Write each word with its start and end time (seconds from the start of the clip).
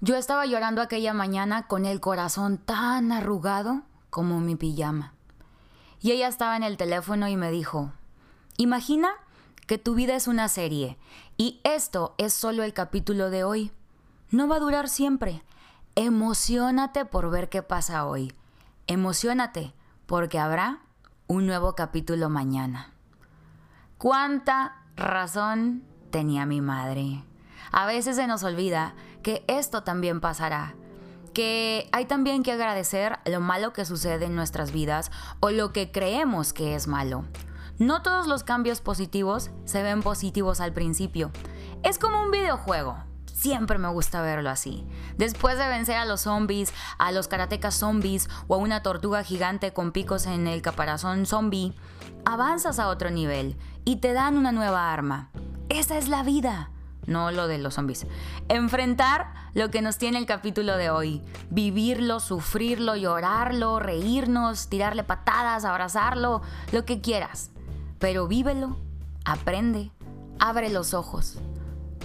Yo 0.00 0.16
estaba 0.16 0.46
llorando 0.46 0.82
aquella 0.82 1.14
mañana 1.14 1.66
con 1.66 1.86
el 1.86 2.00
corazón 2.00 2.58
tan 2.58 3.12
arrugado 3.12 3.82
como 4.10 4.40
mi 4.40 4.56
pijama. 4.56 5.14
Y 6.00 6.12
ella 6.12 6.28
estaba 6.28 6.56
en 6.56 6.62
el 6.62 6.76
teléfono 6.76 7.28
y 7.28 7.36
me 7.36 7.50
dijo, 7.50 7.92
imagina 8.56 9.10
que 9.66 9.78
tu 9.78 9.94
vida 9.94 10.14
es 10.14 10.28
una 10.28 10.48
serie 10.48 10.98
y 11.36 11.60
esto 11.64 12.14
es 12.18 12.34
solo 12.34 12.62
el 12.62 12.74
capítulo 12.74 13.30
de 13.30 13.44
hoy. 13.44 13.72
No 14.30 14.46
va 14.48 14.56
a 14.56 14.60
durar 14.60 14.88
siempre. 14.88 15.42
Emocionate 15.94 17.04
por 17.04 17.30
ver 17.30 17.48
qué 17.48 17.62
pasa 17.62 18.04
hoy. 18.06 18.34
Emocionate 18.86 19.72
porque 20.06 20.38
habrá 20.38 20.80
un 21.26 21.46
nuevo 21.46 21.74
capítulo 21.74 22.28
mañana. 22.28 22.92
¿Cuánta 23.96 24.82
razón 24.96 25.84
tenía 26.10 26.44
mi 26.44 26.60
madre? 26.60 27.24
A 27.72 27.86
veces 27.86 28.16
se 28.16 28.26
nos 28.26 28.42
olvida 28.42 28.94
que 29.24 29.42
esto 29.48 29.82
también 29.82 30.20
pasará, 30.20 30.76
que 31.32 31.88
hay 31.90 32.04
también 32.04 32.44
que 32.44 32.52
agradecer 32.52 33.18
lo 33.24 33.40
malo 33.40 33.72
que 33.72 33.84
sucede 33.84 34.26
en 34.26 34.36
nuestras 34.36 34.70
vidas 34.70 35.10
o 35.40 35.50
lo 35.50 35.72
que 35.72 35.90
creemos 35.90 36.52
que 36.52 36.76
es 36.76 36.86
malo. 36.86 37.24
No 37.78 38.02
todos 38.02 38.28
los 38.28 38.44
cambios 38.44 38.80
positivos 38.80 39.50
se 39.64 39.82
ven 39.82 40.02
positivos 40.02 40.60
al 40.60 40.72
principio. 40.72 41.32
Es 41.82 41.98
como 41.98 42.22
un 42.22 42.30
videojuego. 42.30 42.96
Siempre 43.32 43.78
me 43.78 43.88
gusta 43.88 44.22
verlo 44.22 44.48
así. 44.48 44.86
Después 45.18 45.58
de 45.58 45.66
vencer 45.66 45.96
a 45.96 46.04
los 46.04 46.20
zombies, 46.20 46.72
a 46.98 47.10
los 47.10 47.26
karatecas 47.26 47.74
zombies 47.74 48.28
o 48.46 48.54
a 48.54 48.58
una 48.58 48.82
tortuga 48.82 49.24
gigante 49.24 49.72
con 49.72 49.90
picos 49.90 50.26
en 50.26 50.46
el 50.46 50.62
caparazón 50.62 51.26
zombie, 51.26 51.74
avanzas 52.24 52.78
a 52.78 52.88
otro 52.88 53.10
nivel 53.10 53.56
y 53.84 53.96
te 53.96 54.12
dan 54.12 54.38
una 54.38 54.52
nueva 54.52 54.92
arma. 54.92 55.30
Esa 55.68 55.98
es 55.98 56.08
la 56.08 56.22
vida 56.22 56.70
no 57.06 57.30
lo 57.30 57.46
de 57.46 57.58
los 57.58 57.74
zombies. 57.74 58.06
Enfrentar 58.48 59.32
lo 59.54 59.70
que 59.70 59.82
nos 59.82 59.98
tiene 59.98 60.18
el 60.18 60.26
capítulo 60.26 60.76
de 60.76 60.90
hoy. 60.90 61.22
Vivirlo, 61.50 62.20
sufrirlo, 62.20 62.96
llorarlo, 62.96 63.80
reírnos, 63.80 64.68
tirarle 64.68 65.04
patadas, 65.04 65.64
abrazarlo, 65.64 66.42
lo 66.72 66.84
que 66.84 67.00
quieras. 67.00 67.50
Pero 67.98 68.26
vívelo, 68.28 68.76
aprende, 69.24 69.90
abre 70.38 70.70
los 70.70 70.94
ojos. 70.94 71.38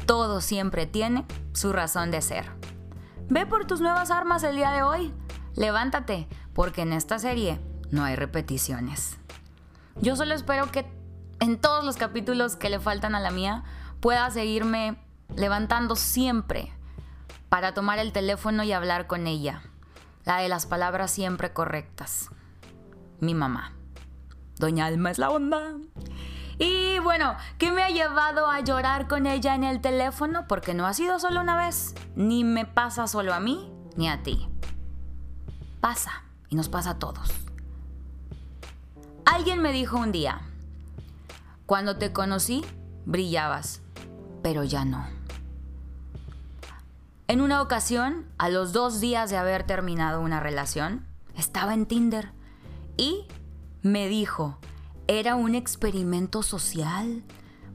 Todo 0.06 0.42
siempre 0.42 0.86
tiene 0.86 1.26
su 1.54 1.74
razón 1.74 2.12
de 2.12 2.22
ser. 2.22 2.52
Ve 3.30 3.46
por 3.46 3.66
tus 3.66 3.82
nuevas 3.82 4.12
armas 4.12 4.44
el 4.44 4.56
día 4.56 4.72
de 4.72 4.82
hoy. 4.82 5.14
Levántate, 5.56 6.28
porque 6.54 6.82
en 6.82 6.94
esta 6.94 7.20
serie 7.20 7.60
no 7.92 8.04
hay 8.04 8.16
repeticiones. 8.16 9.18
Yo 10.02 10.16
solo 10.16 10.34
espero 10.34 10.72
que 10.72 10.86
en 11.40 11.60
todos 11.60 11.84
los 11.84 11.98
capítulos 11.98 12.56
que 12.56 12.70
le 12.70 12.80
faltan 12.80 13.16
a 13.16 13.20
la 13.20 13.32
mía 13.32 13.64
pueda 14.00 14.30
seguirme 14.32 14.98
levantando 15.36 15.96
siempre 15.96 16.74
para 17.50 17.74
tomar 17.74 18.00
el 18.00 18.12
teléfono 18.12 18.64
y 18.64 18.72
hablar 18.72 19.08
con 19.08 19.28
ella. 19.28 19.62
La 20.26 20.38
de 20.38 20.50
las 20.50 20.66
palabras 20.66 21.12
siempre 21.12 21.54
correctas. 21.54 22.30
Mi 23.20 23.34
mamá. 23.34 23.74
Doña 24.58 24.86
Alma 24.86 25.12
es 25.12 25.18
la 25.18 25.30
onda. 25.30 25.74
Y 26.58 27.00
bueno, 27.00 27.36
¿qué 27.58 27.72
me 27.72 27.84
ha 27.84 27.90
llevado 27.90 28.48
a 28.48 28.60
llorar 28.60 29.08
con 29.08 29.26
ella 29.26 29.56
en 29.56 29.64
el 29.64 29.80
teléfono? 29.80 30.46
Porque 30.48 30.74
no 30.74 30.86
ha 30.86 30.94
sido 30.94 31.18
solo 31.20 31.40
una 31.42 31.58
vez. 31.58 31.96
Ni 32.16 32.44
me 32.44 32.66
pasa 32.66 33.08
solo 33.08 33.34
a 33.34 33.40
mí, 33.40 33.72
ni 33.96 34.10
a 34.10 34.22
ti. 34.24 34.48
Pasa. 35.80 36.24
Y 36.50 36.56
nos 36.56 36.68
pasa 36.68 36.92
a 36.92 37.00
todos. 37.00 37.32
Alguien 39.26 39.62
me 39.62 39.72
dijo 39.72 39.98
un 39.98 40.12
día, 40.12 40.42
cuando 41.66 41.98
te 41.98 42.12
conocí, 42.12 42.66
brillabas 43.06 43.82
pero 44.42 44.64
ya 44.64 44.86
no. 44.86 45.06
En 47.28 47.42
una 47.42 47.62
ocasión, 47.62 48.26
a 48.38 48.50
los 48.50 48.74
dos 48.74 49.00
días 49.00 49.30
de 49.30 49.38
haber 49.38 49.64
terminado 49.64 50.22
una 50.22 50.40
relación, 50.40 51.06
estaba 51.36 51.74
en 51.74 51.86
Tinder 51.86 52.32
y 52.98 53.28
me 53.82 54.08
dijo, 54.08 54.58
era 55.08 55.36
un 55.36 55.56
experimento 55.56 56.44
social, 56.44 57.24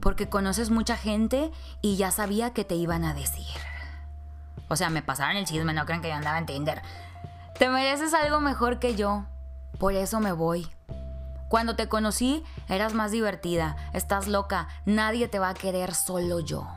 porque 0.01 0.29
conoces 0.29 0.69
mucha 0.69 0.97
gente 0.97 1.51
y 1.81 1.95
ya 1.95 2.11
sabía 2.11 2.53
que 2.53 2.63
te 2.63 2.75
iban 2.75 3.03
a 3.03 3.13
decir. 3.13 3.45
O 4.67 4.75
sea, 4.75 4.89
me 4.89 5.01
pasaron 5.01 5.37
el 5.37 5.45
chisme, 5.45 5.73
no 5.73 5.85
creen 5.85 6.01
que 6.01 6.09
yo 6.09 6.15
andaba 6.15 6.37
en 6.37 6.45
Tinder. 6.45 6.81
Te 7.57 7.69
mereces 7.69 8.13
algo 8.13 8.41
mejor 8.41 8.79
que 8.79 8.95
yo, 8.95 9.25
por 9.79 9.93
eso 9.93 10.19
me 10.19 10.31
voy. 10.31 10.67
Cuando 11.55 11.77
te 11.77 11.87
conocí, 11.87 12.43
eras 12.67 12.93
más 12.93 13.11
divertida, 13.11 13.77
estás 13.93 14.27
loca, 14.27 14.67
nadie 14.85 15.29
te 15.29 15.39
va 15.39 15.47
a 15.47 15.53
querer, 15.53 15.93
solo 15.93 16.41
yo. 16.41 16.67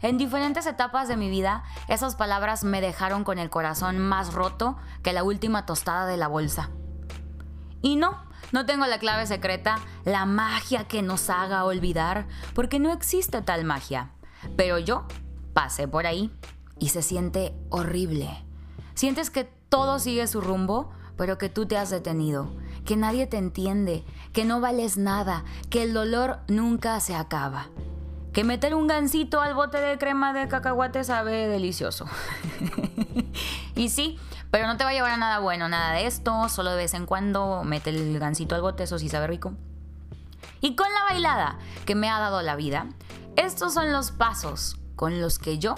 En 0.00 0.16
diferentes 0.16 0.64
etapas 0.64 1.08
de 1.08 1.18
mi 1.18 1.28
vida, 1.28 1.62
esas 1.86 2.16
palabras 2.16 2.64
me 2.64 2.80
dejaron 2.80 3.22
con 3.22 3.38
el 3.38 3.50
corazón 3.50 3.98
más 3.98 4.32
roto 4.32 4.78
que 5.02 5.12
la 5.12 5.24
última 5.24 5.66
tostada 5.66 6.06
de 6.06 6.16
la 6.16 6.26
bolsa. 6.26 6.70
Y 7.82 7.96
no, 7.96 8.24
no 8.50 8.64
tengo 8.64 8.86
la 8.86 8.98
clave 8.98 9.26
secreta, 9.26 9.76
la 10.06 10.24
magia 10.24 10.84
que 10.84 11.02
nos 11.02 11.28
haga 11.28 11.66
olvidar, 11.66 12.26
porque 12.54 12.78
no 12.78 12.90
existe 12.94 13.42
tal 13.42 13.64
magia. 13.64 14.08
Pero 14.56 14.78
yo 14.78 15.04
pasé 15.52 15.86
por 15.86 16.06
ahí 16.06 16.32
y 16.78 16.88
se 16.88 17.02
siente 17.02 17.54
horrible. 17.68 18.42
Sientes 18.94 19.28
que 19.28 19.44
todo 19.44 19.98
sigue 19.98 20.26
su 20.28 20.40
rumbo, 20.40 20.94
pero 21.18 21.36
que 21.36 21.50
tú 21.50 21.66
te 21.66 21.76
has 21.76 21.90
detenido 21.90 22.48
que 22.86 22.96
nadie 22.96 23.26
te 23.26 23.36
entiende, 23.36 24.04
que 24.32 24.46
no 24.46 24.60
vales 24.60 24.96
nada, 24.96 25.44
que 25.68 25.82
el 25.82 25.92
dolor 25.92 26.38
nunca 26.48 26.98
se 27.00 27.14
acaba. 27.14 27.66
Que 28.32 28.44
meter 28.44 28.74
un 28.74 28.86
gansito 28.86 29.40
al 29.40 29.54
bote 29.54 29.78
de 29.78 29.98
crema 29.98 30.32
de 30.32 30.48
cacahuate 30.48 31.04
sabe 31.04 31.48
delicioso. 31.48 32.06
y 33.74 33.88
sí, 33.88 34.18
pero 34.50 34.66
no 34.66 34.76
te 34.76 34.84
va 34.84 34.90
a 34.90 34.92
llevar 34.92 35.10
a 35.10 35.16
nada 35.16 35.40
bueno, 35.40 35.68
nada 35.68 35.92
de 35.92 36.06
esto, 36.06 36.48
solo 36.48 36.70
de 36.70 36.76
vez 36.76 36.94
en 36.94 37.06
cuando 37.06 37.64
mete 37.64 37.90
el 37.90 38.18
gansito 38.18 38.54
al 38.54 38.62
bote, 38.62 38.84
eso 38.84 38.98
sí 38.98 39.08
sabe 39.08 39.26
rico. 39.26 39.52
Y 40.60 40.76
con 40.76 40.86
la 40.92 41.02
bailada 41.10 41.58
que 41.84 41.94
me 41.94 42.08
ha 42.08 42.18
dado 42.18 42.40
la 42.42 42.56
vida, 42.56 42.86
estos 43.36 43.74
son 43.74 43.92
los 43.92 44.12
pasos 44.12 44.78
con 44.94 45.20
los 45.20 45.38
que 45.38 45.58
yo 45.58 45.74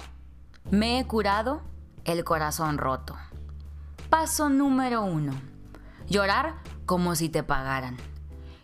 me 0.71 0.99
he 0.99 1.07
curado 1.07 1.63
el 2.05 2.23
corazón 2.25 2.79
roto. 2.79 3.17
Paso 4.11 4.49
número 4.49 5.03
uno. 5.03 5.33
Llorar 6.07 6.55
como 6.89 7.15
si 7.15 7.29
te 7.29 7.43
pagaran. 7.43 7.99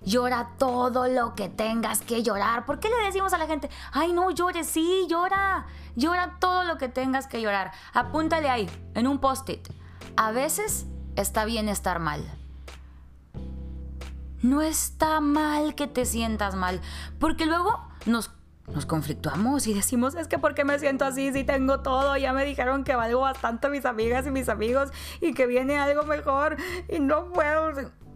Llora 0.03 0.49
todo 0.59 1.09
lo 1.09 1.35
que 1.35 1.51
tengas 1.51 2.01
que 2.01 2.23
llorar. 2.23 2.65
¿Por 2.65 2.81
qué 2.81 2.89
le 2.89 3.05
decimos 3.05 3.35
a 3.35 3.39
la 3.39 3.47
gente, 3.47 3.69
ay 3.93 4.15
no 4.15 4.31
llores? 4.31 4.67
Sí, 4.67 5.07
llora. 5.11 5.67
Llora 5.95 6.39
todo 6.41 6.65
lo 6.65 6.79
que 6.79 6.89
tengas 6.89 7.27
que 7.27 7.43
llorar. 7.43 7.73
Apúntale 7.93 8.49
ahí, 8.49 8.69
en 8.95 9.07
un 9.07 9.19
post-it. 9.19 9.69
A 10.17 10.33
veces 10.33 10.87
está 11.17 11.45
bien 11.45 11.69
estar 11.69 11.99
mal. 12.01 12.25
No 14.41 14.63
está 14.63 15.21
mal 15.21 15.75
que 15.75 15.87
te 15.87 16.07
sientas 16.07 16.55
mal, 16.55 16.81
porque 17.19 17.45
luego 17.45 17.79
nos, 18.07 18.31
nos 18.73 18.87
conflictuamos 18.87 19.67
y 19.67 19.75
decimos, 19.75 20.15
es 20.15 20.29
que 20.29 20.39
¿por 20.39 20.55
qué 20.55 20.65
me 20.65 20.79
siento 20.79 21.05
así 21.05 21.31
si 21.33 21.45
tengo 21.45 21.81
todo? 21.81 22.17
Ya 22.17 22.33
me 22.33 22.47
dijeron 22.47 22.85
que 22.85 22.97
valgo 22.97 23.21
bastante 23.21 23.69
mis 23.69 23.85
amigas 23.85 24.27
y 24.27 24.31
mis 24.31 24.49
amigos 24.49 24.91
y 25.21 25.35
que 25.35 25.47
viene 25.47 25.79
algo 25.79 26.05
mejor 26.05 26.57
y 26.89 27.01
no 27.01 27.31
puedo 27.33 27.73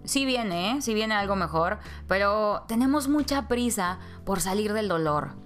sí 0.08 0.24
viene, 0.24 0.72
¿eh? 0.72 0.82
sí 0.82 0.94
viene 0.94 1.14
algo 1.14 1.36
mejor, 1.36 1.78
pero 2.06 2.64
tenemos 2.66 3.08
mucha 3.08 3.46
prisa 3.46 3.98
por 4.24 4.40
salir 4.40 4.72
del 4.72 4.88
dolor 4.88 5.36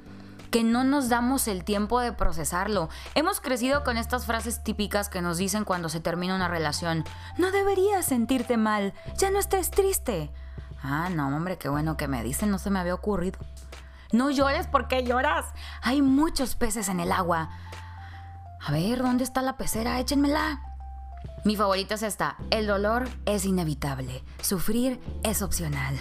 que 0.51 0.63
no 0.63 0.85
nos 0.85 1.09
damos 1.09 1.49
el 1.49 1.65
tiempo 1.65 1.99
de 2.01 2.13
procesarlo. 2.13 2.91
Hemos 3.15 3.41
crecido 3.41 3.85
con 3.85 3.97
estas 3.97 4.27
frases 4.27 4.63
típicas 4.63 5.09
que 5.09 5.23
nos 5.23 5.39
dicen 5.39 5.65
cuando 5.65 5.89
se 5.89 5.99
termina 5.99 6.37
una 6.37 6.47
relación. 6.47 7.05
No 7.39 7.51
deberías 7.51 8.05
sentirte 8.05 8.59
mal, 8.59 8.93
ya 9.17 9.31
no 9.31 9.39
estés 9.39 9.71
triste. 9.71 10.31
Ah, 10.83 11.09
no, 11.09 11.29
hombre, 11.29 11.57
qué 11.57 11.71
bueno 11.71 11.97
que 11.97 12.07
me 12.07 12.23
dicen, 12.23 12.51
no 12.51 12.59
se 12.59 12.69
me 12.69 12.81
había 12.81 12.95
ocurrido. 12.95 13.39
No 14.13 14.31
llores 14.31 14.67
porque 14.67 15.05
lloras. 15.05 15.47
Hay 15.81 16.03
muchos 16.03 16.55
peces 16.55 16.91
en 16.91 17.01
el 17.01 17.13
agua. 17.13 17.49
A 18.61 18.71
ver, 18.73 19.03
¿dónde 19.03 19.25
está 19.25 19.41
la 19.41 19.57
pecera? 19.57 19.99
Échenmela. 20.01 20.72
Mi 21.45 21.57
favorita 21.57 21.97
es 21.97 22.05
esta. 22.05 22.37
El 22.51 22.69
dolor 22.69 23.09
es 23.27 23.45
inevitable. 23.45 24.23
Sufrir 24.41 25.01
es 25.25 25.43
opcional. 25.43 25.99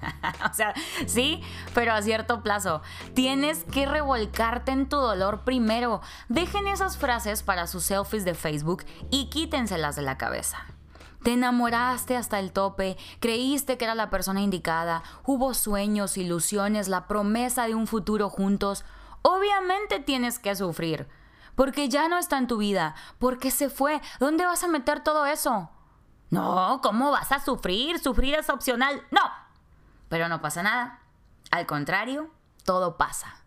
o 0.50 0.54
sea, 0.54 0.74
sí, 1.06 1.42
pero 1.74 1.92
a 1.92 2.02
cierto 2.02 2.44
plazo. 2.44 2.80
Tienes 3.14 3.64
que 3.64 3.86
revolcarte 3.86 4.70
en 4.70 4.88
tu 4.88 4.96
dolor 4.96 5.40
primero. 5.44 6.00
Dejen 6.28 6.68
esas 6.68 6.96
frases 6.98 7.42
para 7.42 7.66
sus 7.66 7.82
selfies 7.82 8.24
de 8.24 8.34
Facebook 8.34 8.84
y 9.10 9.28
quítenselas 9.28 9.96
de 9.96 10.02
la 10.02 10.18
cabeza. 10.18 10.58
Te 11.24 11.32
enamoraste 11.32 12.16
hasta 12.16 12.38
el 12.38 12.52
tope, 12.52 12.96
creíste 13.18 13.76
que 13.76 13.84
era 13.84 13.94
la 13.94 14.08
persona 14.08 14.40
indicada, 14.40 15.02
hubo 15.26 15.52
sueños, 15.52 16.16
ilusiones, 16.16 16.88
la 16.88 17.08
promesa 17.08 17.66
de 17.66 17.74
un 17.74 17.86
futuro 17.86 18.30
juntos. 18.30 18.84
Obviamente 19.20 19.98
tienes 19.98 20.38
que 20.38 20.56
sufrir 20.56 21.08
porque 21.54 21.88
ya 21.88 22.08
no 22.08 22.18
está 22.18 22.38
en 22.38 22.46
tu 22.46 22.58
vida, 22.58 22.94
porque 23.18 23.50
se 23.50 23.70
fue. 23.70 24.00
¿Dónde 24.18 24.46
vas 24.46 24.64
a 24.64 24.68
meter 24.68 25.00
todo 25.00 25.26
eso? 25.26 25.70
No, 26.30 26.80
¿cómo 26.82 27.10
vas 27.10 27.32
a 27.32 27.40
sufrir? 27.40 27.98
Sufrir 27.98 28.34
es 28.34 28.48
opcional. 28.50 29.02
No. 29.10 29.20
Pero 30.08 30.28
no 30.28 30.40
pasa 30.40 30.62
nada. 30.62 31.00
Al 31.50 31.66
contrario, 31.66 32.30
todo 32.64 32.96
pasa. 32.96 33.39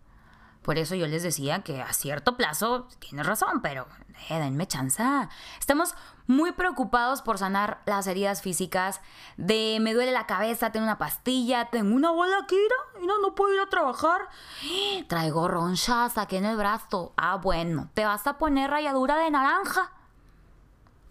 Por 0.63 0.77
eso 0.77 0.95
yo 0.95 1.07
les 1.07 1.24
decía 1.24 1.62
que 1.62 1.81
a 1.81 1.92
cierto 1.92 2.38
plazo 2.38 2.88
tienes 3.00 3.25
razón, 3.25 3.62
pero 3.62 3.86
eh, 4.30 4.39
denme 4.39 4.65
chanza. 4.65 5.30
Estamos 5.60 5.94
muy 6.25 6.54
preocupados 6.54 7.21
por 7.21 7.38
sanar 7.38 7.81
las 7.86 8.07
heridas 8.07 8.42
físicas, 8.42 9.01
de 9.36 9.80
me 9.81 9.94
duele 9.94 10.13
la 10.13 10.25
cabeza, 10.25 10.71
tengo 10.71 10.86
una 10.86 10.98
pastilla, 10.98 11.69
tengo 11.69 11.94
una 11.94 12.12
bola 12.12 12.38
aquí, 12.44 12.57
y 13.01 13.06
no, 13.06 13.19
no 13.19 13.36
puedo 13.36 13.54
ir 13.54 13.60
a 13.60 13.69
trabajar. 13.69 14.30
Traigo 15.07 15.50
ronchas 15.50 16.18
aquí 16.18 16.38
en 16.38 16.45
el 16.45 16.56
brazo. 16.56 17.13
Ah, 17.18 17.36
bueno, 17.36 17.89
te 17.94 18.06
vas 18.06 18.25
a 18.25 18.38
poner 18.38 18.69
rayadura 18.69 19.18
de 19.18 19.31
naranja. 19.31 19.92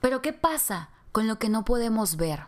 Pero 0.00 0.22
¿qué 0.22 0.32
pasa 0.32 0.88
con 1.12 1.28
lo 1.28 1.38
que 1.38 1.50
no 1.50 1.64
podemos 1.64 2.16
ver? 2.16 2.46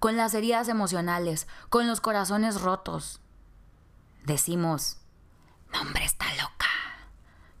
Con 0.00 0.16
las 0.16 0.34
heridas 0.34 0.68
emocionales, 0.68 1.46
con 1.68 1.86
los 1.86 2.00
corazones 2.00 2.60
rotos. 2.60 3.20
Decimos, 4.24 5.01
hombre, 5.80 6.04
está 6.04 6.26
loca. 6.34 6.66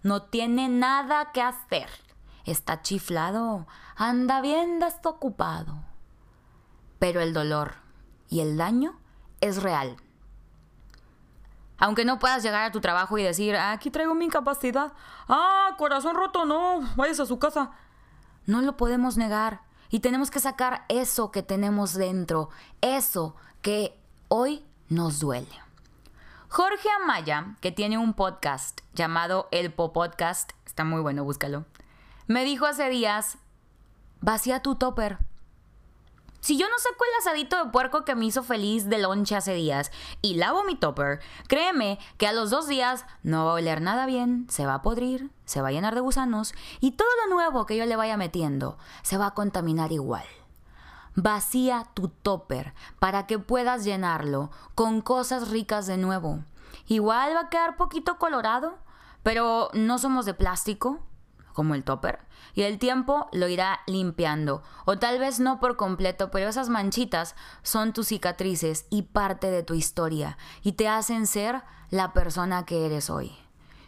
No 0.02 0.22
tiene 0.22 0.68
nada 0.68 1.32
que 1.32 1.42
hacer. 1.42 1.88
Está 2.44 2.82
chiflado. 2.82 3.66
Anda 3.96 4.40
bien 4.40 4.80
desocupado. 4.80 5.76
Pero 6.98 7.20
el 7.20 7.32
dolor 7.32 7.74
y 8.28 8.40
el 8.40 8.56
daño 8.56 8.98
es 9.40 9.62
real. 9.62 9.96
Aunque 11.78 12.04
no 12.04 12.18
puedas 12.18 12.42
llegar 12.42 12.62
a 12.62 12.70
tu 12.70 12.80
trabajo 12.80 13.18
y 13.18 13.24
decir, 13.24 13.56
aquí 13.56 13.90
traigo 13.90 14.14
mi 14.14 14.26
incapacidad. 14.26 14.92
Ah, 15.28 15.74
corazón 15.78 16.14
roto, 16.14 16.44
no, 16.44 16.80
vayas 16.96 17.18
a 17.18 17.26
su 17.26 17.38
casa. 17.38 17.72
No 18.46 18.62
lo 18.62 18.76
podemos 18.76 19.16
negar. 19.16 19.62
Y 19.90 20.00
tenemos 20.00 20.30
que 20.30 20.38
sacar 20.38 20.84
eso 20.88 21.30
que 21.30 21.42
tenemos 21.42 21.94
dentro, 21.94 22.50
eso 22.80 23.36
que 23.62 24.00
hoy 24.28 24.64
nos 24.88 25.18
duele. 25.20 25.60
Jorge 26.54 26.90
Amaya, 27.02 27.56
que 27.62 27.72
tiene 27.72 27.96
un 27.96 28.12
podcast 28.12 28.82
llamado 28.92 29.48
El 29.52 29.72
Po 29.72 29.94
Podcast, 29.94 30.52
está 30.66 30.84
muy 30.84 31.00
bueno, 31.00 31.24
búscalo, 31.24 31.64
me 32.26 32.44
dijo 32.44 32.66
hace 32.66 32.90
días, 32.90 33.38
vacía 34.20 34.60
tu 34.60 34.74
topper. 34.74 35.16
Si 36.40 36.58
yo 36.58 36.68
no 36.68 36.74
saco 36.76 37.04
el 37.06 37.20
asadito 37.20 37.56
de 37.56 37.70
puerco 37.70 38.04
que 38.04 38.14
me 38.14 38.26
hizo 38.26 38.42
feliz 38.42 38.90
de 38.90 38.98
lonche 38.98 39.34
hace 39.34 39.54
días 39.54 39.90
y 40.20 40.34
lavo 40.34 40.62
mi 40.64 40.76
topper, 40.76 41.20
créeme 41.48 41.98
que 42.18 42.26
a 42.26 42.34
los 42.34 42.50
dos 42.50 42.68
días 42.68 43.06
no 43.22 43.46
va 43.46 43.52
a 43.52 43.54
oler 43.54 43.80
nada 43.80 44.04
bien, 44.04 44.46
se 44.50 44.66
va 44.66 44.74
a 44.74 44.82
podrir, 44.82 45.30
se 45.46 45.62
va 45.62 45.68
a 45.68 45.72
llenar 45.72 45.94
de 45.94 46.02
gusanos 46.02 46.52
y 46.80 46.90
todo 46.90 47.08
lo 47.24 47.34
nuevo 47.34 47.64
que 47.64 47.78
yo 47.78 47.86
le 47.86 47.96
vaya 47.96 48.18
metiendo 48.18 48.76
se 49.00 49.16
va 49.16 49.28
a 49.28 49.34
contaminar 49.34 49.90
igual. 49.90 50.26
Vacía 51.14 51.86
tu 51.94 52.08
topper 52.08 52.74
para 52.98 53.26
que 53.26 53.38
puedas 53.38 53.84
llenarlo 53.84 54.50
con 54.74 55.02
cosas 55.02 55.50
ricas 55.50 55.86
de 55.86 55.98
nuevo. 55.98 56.44
Igual 56.86 57.36
va 57.36 57.40
a 57.40 57.48
quedar 57.50 57.76
poquito 57.76 58.18
colorado, 58.18 58.78
pero 59.22 59.70
no 59.74 59.98
somos 59.98 60.24
de 60.24 60.34
plástico, 60.34 61.00
como 61.52 61.74
el 61.74 61.84
topper, 61.84 62.20
y 62.54 62.62
el 62.62 62.78
tiempo 62.78 63.28
lo 63.32 63.48
irá 63.48 63.80
limpiando. 63.86 64.62
O 64.84 64.98
tal 64.98 65.18
vez 65.18 65.38
no 65.38 65.60
por 65.60 65.76
completo, 65.76 66.30
pero 66.30 66.48
esas 66.48 66.68
manchitas 66.68 67.36
son 67.62 67.92
tus 67.92 68.08
cicatrices 68.08 68.86
y 68.90 69.02
parte 69.02 69.50
de 69.50 69.62
tu 69.62 69.74
historia, 69.74 70.38
y 70.62 70.72
te 70.72 70.88
hacen 70.88 71.26
ser 71.26 71.62
la 71.90 72.12
persona 72.12 72.64
que 72.64 72.86
eres 72.86 73.10
hoy. 73.10 73.36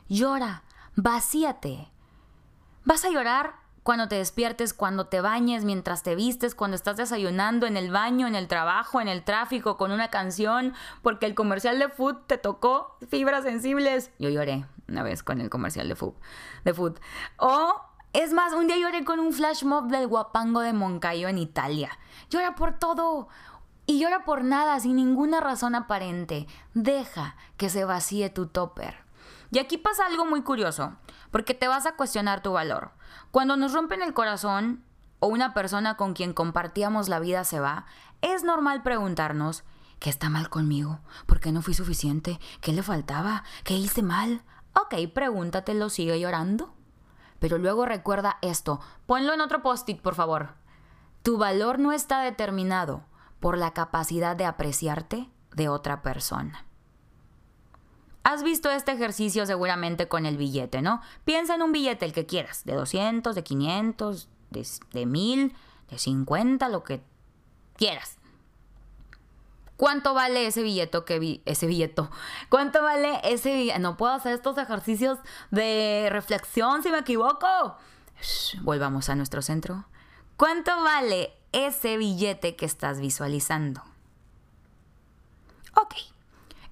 Llora, 0.08 0.62
vacíate. 0.94 1.90
¿Vas 2.84 3.04
a 3.04 3.10
llorar? 3.10 3.63
Cuando 3.84 4.08
te 4.08 4.16
despiertes, 4.16 4.74
cuando 4.74 5.06
te 5.06 5.20
bañes, 5.20 5.64
mientras 5.64 6.02
te 6.02 6.16
vistes, 6.16 6.54
cuando 6.54 6.74
estás 6.74 6.96
desayunando, 6.96 7.66
en 7.66 7.76
el 7.76 7.92
baño, 7.92 8.26
en 8.26 8.34
el 8.34 8.48
trabajo, 8.48 9.00
en 9.00 9.08
el 9.08 9.22
tráfico, 9.22 9.76
con 9.76 9.92
una 9.92 10.08
canción, 10.08 10.72
porque 11.02 11.26
el 11.26 11.34
comercial 11.34 11.78
de 11.78 11.90
food 11.90 12.16
te 12.26 12.38
tocó 12.38 12.96
fibras 13.08 13.44
sensibles. 13.44 14.10
Yo 14.18 14.30
lloré 14.30 14.64
una 14.88 15.02
vez 15.02 15.22
con 15.22 15.40
el 15.40 15.50
comercial 15.50 15.86
de 15.88 15.96
food. 15.96 16.14
De 16.64 16.72
food. 16.72 16.98
O 17.36 17.74
es 18.14 18.32
más, 18.32 18.54
un 18.54 18.66
día 18.68 18.78
lloré 18.78 19.04
con 19.04 19.20
un 19.20 19.34
flash 19.34 19.64
mob 19.64 19.88
del 19.88 20.06
guapango 20.06 20.60
de 20.60 20.72
Moncayo 20.72 21.28
en 21.28 21.36
Italia. 21.36 21.98
Llora 22.30 22.54
por 22.54 22.78
todo. 22.78 23.28
Y 23.86 23.98
llora 23.98 24.24
por 24.24 24.44
nada, 24.44 24.80
sin 24.80 24.96
ninguna 24.96 25.40
razón 25.40 25.74
aparente. 25.74 26.46
Deja 26.72 27.36
que 27.58 27.68
se 27.68 27.84
vacíe 27.84 28.30
tu 28.30 28.46
topper. 28.46 29.04
Y 29.50 29.58
aquí 29.58 29.78
pasa 29.78 30.06
algo 30.06 30.24
muy 30.26 30.42
curioso, 30.42 30.94
porque 31.34 31.52
te 31.52 31.66
vas 31.66 31.84
a 31.84 31.96
cuestionar 31.96 32.42
tu 32.42 32.52
valor. 32.52 32.92
Cuando 33.32 33.56
nos 33.56 33.72
rompen 33.72 34.02
el 34.02 34.14
corazón 34.14 34.84
o 35.18 35.26
una 35.26 35.52
persona 35.52 35.96
con 35.96 36.12
quien 36.14 36.32
compartíamos 36.32 37.08
la 37.08 37.18
vida 37.18 37.42
se 37.42 37.58
va, 37.58 37.86
es 38.20 38.44
normal 38.44 38.84
preguntarnos, 38.84 39.64
¿qué 39.98 40.10
está 40.10 40.28
mal 40.28 40.48
conmigo? 40.48 41.00
¿Por 41.26 41.40
qué 41.40 41.50
no 41.50 41.60
fui 41.60 41.74
suficiente? 41.74 42.38
¿Qué 42.60 42.72
le 42.72 42.84
faltaba? 42.84 43.42
¿Qué 43.64 43.74
hice 43.74 44.00
mal? 44.00 44.44
Ok, 44.74 44.94
pregúntatelo, 45.12 45.90
sigue 45.90 46.20
llorando. 46.20 46.72
Pero 47.40 47.58
luego 47.58 47.84
recuerda 47.84 48.38
esto, 48.40 48.78
ponlo 49.04 49.32
en 49.32 49.40
otro 49.40 49.60
post-it, 49.60 50.00
por 50.00 50.14
favor. 50.14 50.54
Tu 51.24 51.36
valor 51.36 51.80
no 51.80 51.90
está 51.90 52.20
determinado 52.20 53.06
por 53.40 53.58
la 53.58 53.72
capacidad 53.72 54.36
de 54.36 54.44
apreciarte 54.44 55.28
de 55.52 55.68
otra 55.68 56.00
persona. 56.00 56.64
Has 58.24 58.42
visto 58.42 58.70
este 58.70 58.92
ejercicio 58.92 59.44
seguramente 59.44 60.08
con 60.08 60.24
el 60.24 60.38
billete, 60.38 60.80
¿no? 60.80 61.02
Piensa 61.24 61.54
en 61.54 61.62
un 61.62 61.72
billete, 61.72 62.06
el 62.06 62.14
que 62.14 62.24
quieras, 62.24 62.64
de 62.64 62.72
200, 62.72 63.34
de 63.34 63.44
500, 63.44 64.28
de, 64.50 64.66
de 64.92 65.06
1000, 65.06 65.54
de 65.90 65.98
50, 65.98 66.68
lo 66.70 66.82
que 66.84 67.02
quieras. 67.76 68.16
¿Cuánto 69.76 70.14
vale 70.14 70.46
ese 70.46 70.62
billete 70.62 71.42
ese 71.44 71.66
billete? 71.66 72.02
¿Cuánto 72.48 72.82
vale 72.82 73.20
ese 73.24 73.54
billete? 73.54 73.78
No 73.80 73.98
puedo 73.98 74.14
hacer 74.14 74.32
estos 74.32 74.56
ejercicios 74.56 75.18
de 75.50 76.08
reflexión 76.10 76.82
si 76.82 76.90
me 76.90 77.00
equivoco. 77.00 77.76
volvamos 78.62 79.10
a 79.10 79.16
nuestro 79.16 79.42
centro. 79.42 79.84
¿Cuánto 80.38 80.82
vale 80.82 81.34
ese 81.52 81.98
billete 81.98 82.56
que 82.56 82.64
estás 82.64 83.00
visualizando? 83.00 83.82
Ok. 85.74 85.94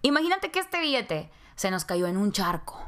Imagínate 0.03 0.51
que 0.51 0.61
este 0.61 0.81
billete 0.81 1.31
se 1.57 1.71
nos 1.71 1.85
cayó 1.85 2.07
en 2.07 2.17
un 2.17 2.33
charco. 2.33 2.79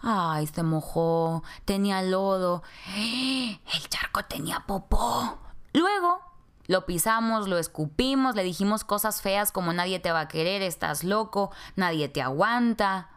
Ay, 0.00 0.48
se 0.48 0.62
mojó, 0.64 1.44
tenía 1.64 2.02
lodo. 2.02 2.62
El 2.96 3.88
charco 3.88 4.24
tenía 4.24 4.60
popó. 4.66 5.38
Luego 5.72 6.20
lo 6.66 6.86
pisamos, 6.86 7.48
lo 7.48 7.58
escupimos, 7.58 8.34
le 8.34 8.42
dijimos 8.42 8.84
cosas 8.84 9.22
feas 9.22 9.52
como 9.52 9.72
nadie 9.72 10.00
te 10.00 10.10
va 10.10 10.20
a 10.20 10.28
querer, 10.28 10.62
estás 10.62 11.04
loco, 11.04 11.52
nadie 11.76 12.08
te 12.08 12.20
aguanta. 12.20 13.10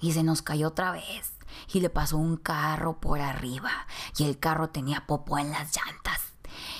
Y 0.00 0.12
se 0.12 0.22
nos 0.22 0.42
cayó 0.42 0.68
otra 0.68 0.92
vez. 0.92 1.32
Y 1.72 1.80
le 1.80 1.90
pasó 1.90 2.16
un 2.16 2.36
carro 2.36 3.00
por 3.00 3.20
arriba. 3.20 3.70
Y 4.16 4.24
el 4.24 4.38
carro 4.38 4.68
tenía 4.68 5.06
popó 5.06 5.38
en 5.38 5.50
las 5.50 5.74
llantas. 5.74 6.20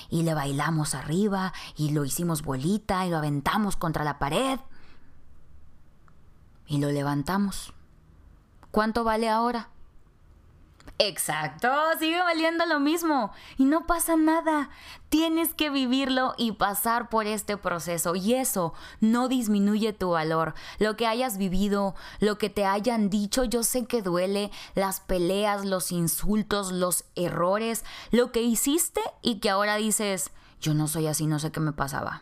Y 0.09 0.23
le 0.23 0.33
bailamos 0.33 0.95
arriba 0.95 1.53
y 1.75 1.91
lo 1.91 2.05
hicimos 2.05 2.41
bolita 2.41 3.05
y 3.05 3.09
lo 3.09 3.17
aventamos 3.17 3.75
contra 3.75 4.03
la 4.03 4.19
pared 4.19 4.59
y 6.67 6.79
lo 6.79 6.91
levantamos. 6.91 7.73
¿Cuánto 8.71 9.03
vale 9.03 9.29
ahora? 9.29 9.69
Exacto, 10.97 11.67
sigue 11.99 12.19
valiendo 12.19 12.65
lo 12.65 12.79
mismo 12.79 13.31
y 13.57 13.65
no 13.65 13.85
pasa 13.85 14.15
nada. 14.15 14.69
Tienes 15.09 15.53
que 15.53 15.69
vivirlo 15.69 16.33
y 16.37 16.53
pasar 16.53 17.09
por 17.09 17.27
este 17.27 17.57
proceso 17.57 18.15
y 18.15 18.35
eso 18.35 18.73
no 19.01 19.27
disminuye 19.27 19.91
tu 19.91 20.11
valor. 20.11 20.53
Lo 20.79 20.95
que 20.95 21.05
hayas 21.05 21.37
vivido, 21.37 21.95
lo 22.21 22.37
que 22.37 22.49
te 22.49 22.65
hayan 22.65 23.09
dicho, 23.09 23.43
yo 23.43 23.63
sé 23.63 23.85
que 23.85 24.01
duele, 24.01 24.51
las 24.73 25.01
peleas, 25.01 25.65
los 25.65 25.91
insultos, 25.91 26.71
los 26.71 27.03
errores, 27.15 27.83
lo 28.11 28.31
que 28.31 28.41
hiciste 28.41 29.01
y 29.21 29.39
que 29.39 29.49
ahora 29.49 29.75
dices, 29.75 30.31
yo 30.61 30.73
no 30.73 30.87
soy 30.87 31.07
así, 31.07 31.27
no 31.27 31.39
sé 31.39 31.51
qué 31.51 31.59
me 31.59 31.73
pasaba. 31.73 32.21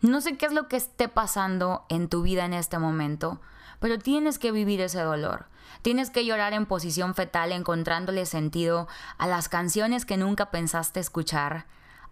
No 0.00 0.20
sé 0.20 0.36
qué 0.36 0.46
es 0.46 0.52
lo 0.52 0.68
que 0.68 0.76
esté 0.76 1.08
pasando 1.08 1.84
en 1.88 2.08
tu 2.08 2.22
vida 2.22 2.44
en 2.44 2.52
este 2.52 2.78
momento, 2.78 3.40
pero 3.80 3.98
tienes 3.98 4.38
que 4.38 4.52
vivir 4.52 4.80
ese 4.80 5.00
dolor. 5.00 5.46
Tienes 5.82 6.10
que 6.10 6.24
llorar 6.24 6.52
en 6.52 6.66
posición 6.66 7.14
fetal 7.14 7.52
encontrándole 7.52 8.26
sentido 8.26 8.88
a 9.18 9.26
las 9.26 9.48
canciones 9.48 10.04
que 10.04 10.16
nunca 10.16 10.50
pensaste 10.50 11.00
escuchar. 11.00 11.66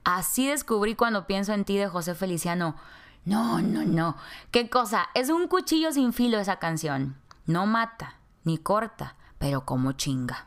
Así 0.04 0.46
descubrí 0.46 0.94
cuando 0.94 1.26
pienso 1.26 1.52
en 1.52 1.64
ti 1.64 1.76
de 1.76 1.88
José 1.88 2.14
Feliciano. 2.14 2.76
No, 3.24 3.60
no, 3.60 3.84
no. 3.84 4.16
¿Qué 4.50 4.68
cosa? 4.68 5.08
Es 5.14 5.30
un 5.30 5.48
cuchillo 5.48 5.92
sin 5.92 6.12
filo 6.12 6.38
esa 6.38 6.58
canción. 6.58 7.16
No 7.46 7.66
mata, 7.66 8.16
ni 8.44 8.58
corta, 8.58 9.16
pero 9.38 9.64
como 9.64 9.92
chinga. 9.92 10.46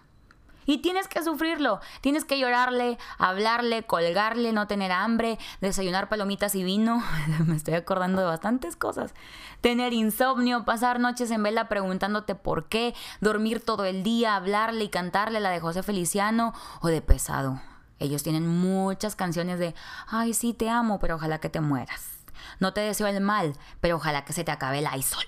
Y 0.68 0.80
tienes 0.80 1.08
que 1.08 1.24
sufrirlo, 1.24 1.80
tienes 2.02 2.26
que 2.26 2.38
llorarle, 2.38 3.00
hablarle, 3.18 3.84
colgarle, 3.84 4.52
no 4.52 4.68
tener 4.68 4.92
hambre, 4.92 5.40
desayunar 5.62 6.10
palomitas 6.10 6.54
y 6.56 6.64
vino, 6.64 7.02
me 7.48 7.56
estoy 7.56 7.74
acordando 7.74 8.22
de 8.22 8.28
bastantes 8.28 8.76
cosas, 8.76 9.16
tener 9.62 9.94
insomnio, 9.94 10.66
pasar 10.66 11.00
noches 11.00 11.32
en 11.32 11.42
vela 11.42 11.70
preguntándote 11.70 12.36
por 12.36 12.66
qué, 12.66 12.94
dormir 13.22 13.66
todo 13.66 13.86
el 13.86 14.04
día, 14.04 14.36
hablarle 14.36 14.84
y 14.84 14.90
cantarle 14.90 15.40
la 15.40 15.50
de 15.52 15.62
José 15.62 15.84
Feliciano 15.84 16.54
o 16.82 16.90
de 16.90 17.02
pesado. 17.02 17.62
Ellos 18.00 18.22
tienen 18.22 18.46
muchas 18.46 19.16
canciones 19.16 19.60
de, 19.60 19.74
ay 20.08 20.34
sí, 20.34 20.54
te 20.54 20.70
amo, 20.70 21.00
pero 21.00 21.16
ojalá 21.16 21.40
que 21.40 21.50
te 21.50 21.62
mueras. 21.62 22.12
No 22.60 22.74
te 22.74 22.82
deseo 22.82 23.08
el 23.08 23.22
mal, 23.22 23.54
pero 23.80 23.96
ojalá 23.96 24.26
que 24.26 24.34
se 24.34 24.44
te 24.44 24.52
acabe 24.52 24.80
el 24.80 24.88
aisol. 24.88 25.26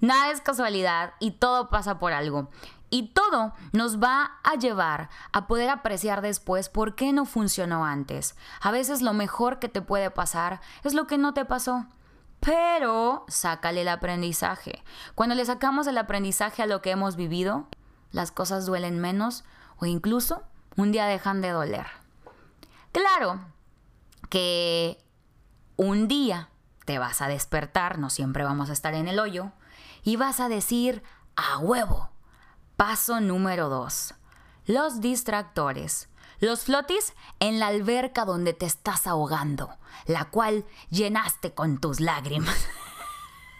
Nada 0.00 0.32
es 0.32 0.40
casualidad 0.40 1.14
y 1.18 1.32
todo 1.32 1.70
pasa 1.70 1.98
por 1.98 2.12
algo. 2.12 2.50
Y 2.94 3.14
todo 3.14 3.54
nos 3.72 4.02
va 4.02 4.32
a 4.44 4.54
llevar 4.56 5.08
a 5.32 5.46
poder 5.46 5.70
apreciar 5.70 6.20
después 6.20 6.68
por 6.68 6.94
qué 6.94 7.14
no 7.14 7.24
funcionó 7.24 7.86
antes. 7.86 8.36
A 8.60 8.70
veces 8.70 9.00
lo 9.00 9.14
mejor 9.14 9.58
que 9.58 9.70
te 9.70 9.80
puede 9.80 10.10
pasar 10.10 10.60
es 10.84 10.92
lo 10.92 11.06
que 11.06 11.16
no 11.16 11.32
te 11.32 11.46
pasó. 11.46 11.86
Pero 12.40 13.24
sácale 13.28 13.80
el 13.80 13.88
aprendizaje. 13.88 14.84
Cuando 15.14 15.34
le 15.34 15.46
sacamos 15.46 15.86
el 15.86 15.96
aprendizaje 15.96 16.62
a 16.62 16.66
lo 16.66 16.82
que 16.82 16.90
hemos 16.90 17.16
vivido, 17.16 17.66
las 18.10 18.30
cosas 18.30 18.66
duelen 18.66 19.00
menos 19.00 19.42
o 19.78 19.86
incluso 19.86 20.42
un 20.76 20.92
día 20.92 21.06
dejan 21.06 21.40
de 21.40 21.48
doler. 21.48 21.86
Claro 22.92 23.40
que 24.28 25.02
un 25.76 26.08
día 26.08 26.50
te 26.84 26.98
vas 26.98 27.22
a 27.22 27.28
despertar, 27.28 27.98
no 27.98 28.10
siempre 28.10 28.44
vamos 28.44 28.68
a 28.68 28.74
estar 28.74 28.92
en 28.92 29.08
el 29.08 29.18
hoyo, 29.18 29.50
y 30.02 30.16
vas 30.16 30.40
a 30.40 30.50
decir 30.50 31.02
a 31.36 31.56
huevo 31.56 32.12
Paso 32.84 33.20
número 33.20 33.68
2. 33.68 34.12
Los 34.66 35.00
distractores. 35.00 36.08
Los 36.40 36.64
flotis 36.64 37.14
en 37.38 37.60
la 37.60 37.68
alberca 37.68 38.24
donde 38.24 38.54
te 38.54 38.66
estás 38.66 39.06
ahogando, 39.06 39.78
la 40.06 40.24
cual 40.24 40.64
llenaste 40.90 41.54
con 41.54 41.78
tus 41.78 42.00
lágrimas. 42.00 42.66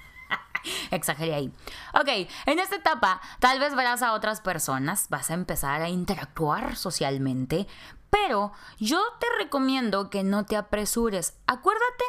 Exageré 0.91 1.35
ahí. 1.35 1.53
Ok, 1.95 2.29
en 2.47 2.59
esta 2.59 2.75
etapa 2.75 3.21
tal 3.39 3.61
vez 3.61 3.77
verás 3.77 4.03
a 4.03 4.15
otras 4.15 4.41
personas, 4.41 5.09
vas 5.09 5.31
a 5.31 5.35
empezar 5.35 5.83
a 5.83 5.89
interactuar 5.89 6.75
socialmente, 6.75 7.69
pero 8.11 8.51
yo 8.81 9.01
te 9.21 9.27
recomiendo 9.39 10.11
que 10.11 10.25
no 10.25 10.47
te 10.47 10.57
apresures. 10.57 11.39
Acuérdate 11.47 12.05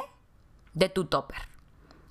de 0.73 0.89
tu 0.89 1.05
topper. 1.05 1.52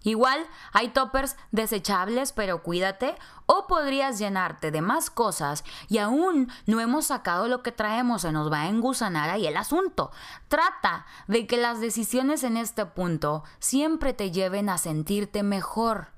Igual 0.04 0.46
hay 0.72 0.88
toppers 0.88 1.36
desechables, 1.50 2.32
pero 2.32 2.62
cuídate, 2.62 3.14
o 3.46 3.66
podrías 3.66 4.18
llenarte 4.18 4.70
de 4.70 4.80
más 4.80 5.10
cosas 5.10 5.64
y 5.88 5.98
aún 5.98 6.50
no 6.66 6.80
hemos 6.80 7.06
sacado 7.06 7.48
lo 7.48 7.62
que 7.62 7.72
traemos, 7.72 8.22
se 8.22 8.32
nos 8.32 8.50
va 8.50 8.62
a 8.62 8.68
engusanar 8.68 9.30
ahí 9.30 9.46
el 9.46 9.56
asunto. 9.56 10.10
Trata 10.48 11.06
de 11.28 11.46
que 11.46 11.56
las 11.56 11.80
decisiones 11.80 12.42
en 12.44 12.56
este 12.56 12.86
punto 12.86 13.44
siempre 13.58 14.12
te 14.12 14.30
lleven 14.30 14.68
a 14.68 14.78
sentirte 14.78 15.42
mejor. 15.42 16.08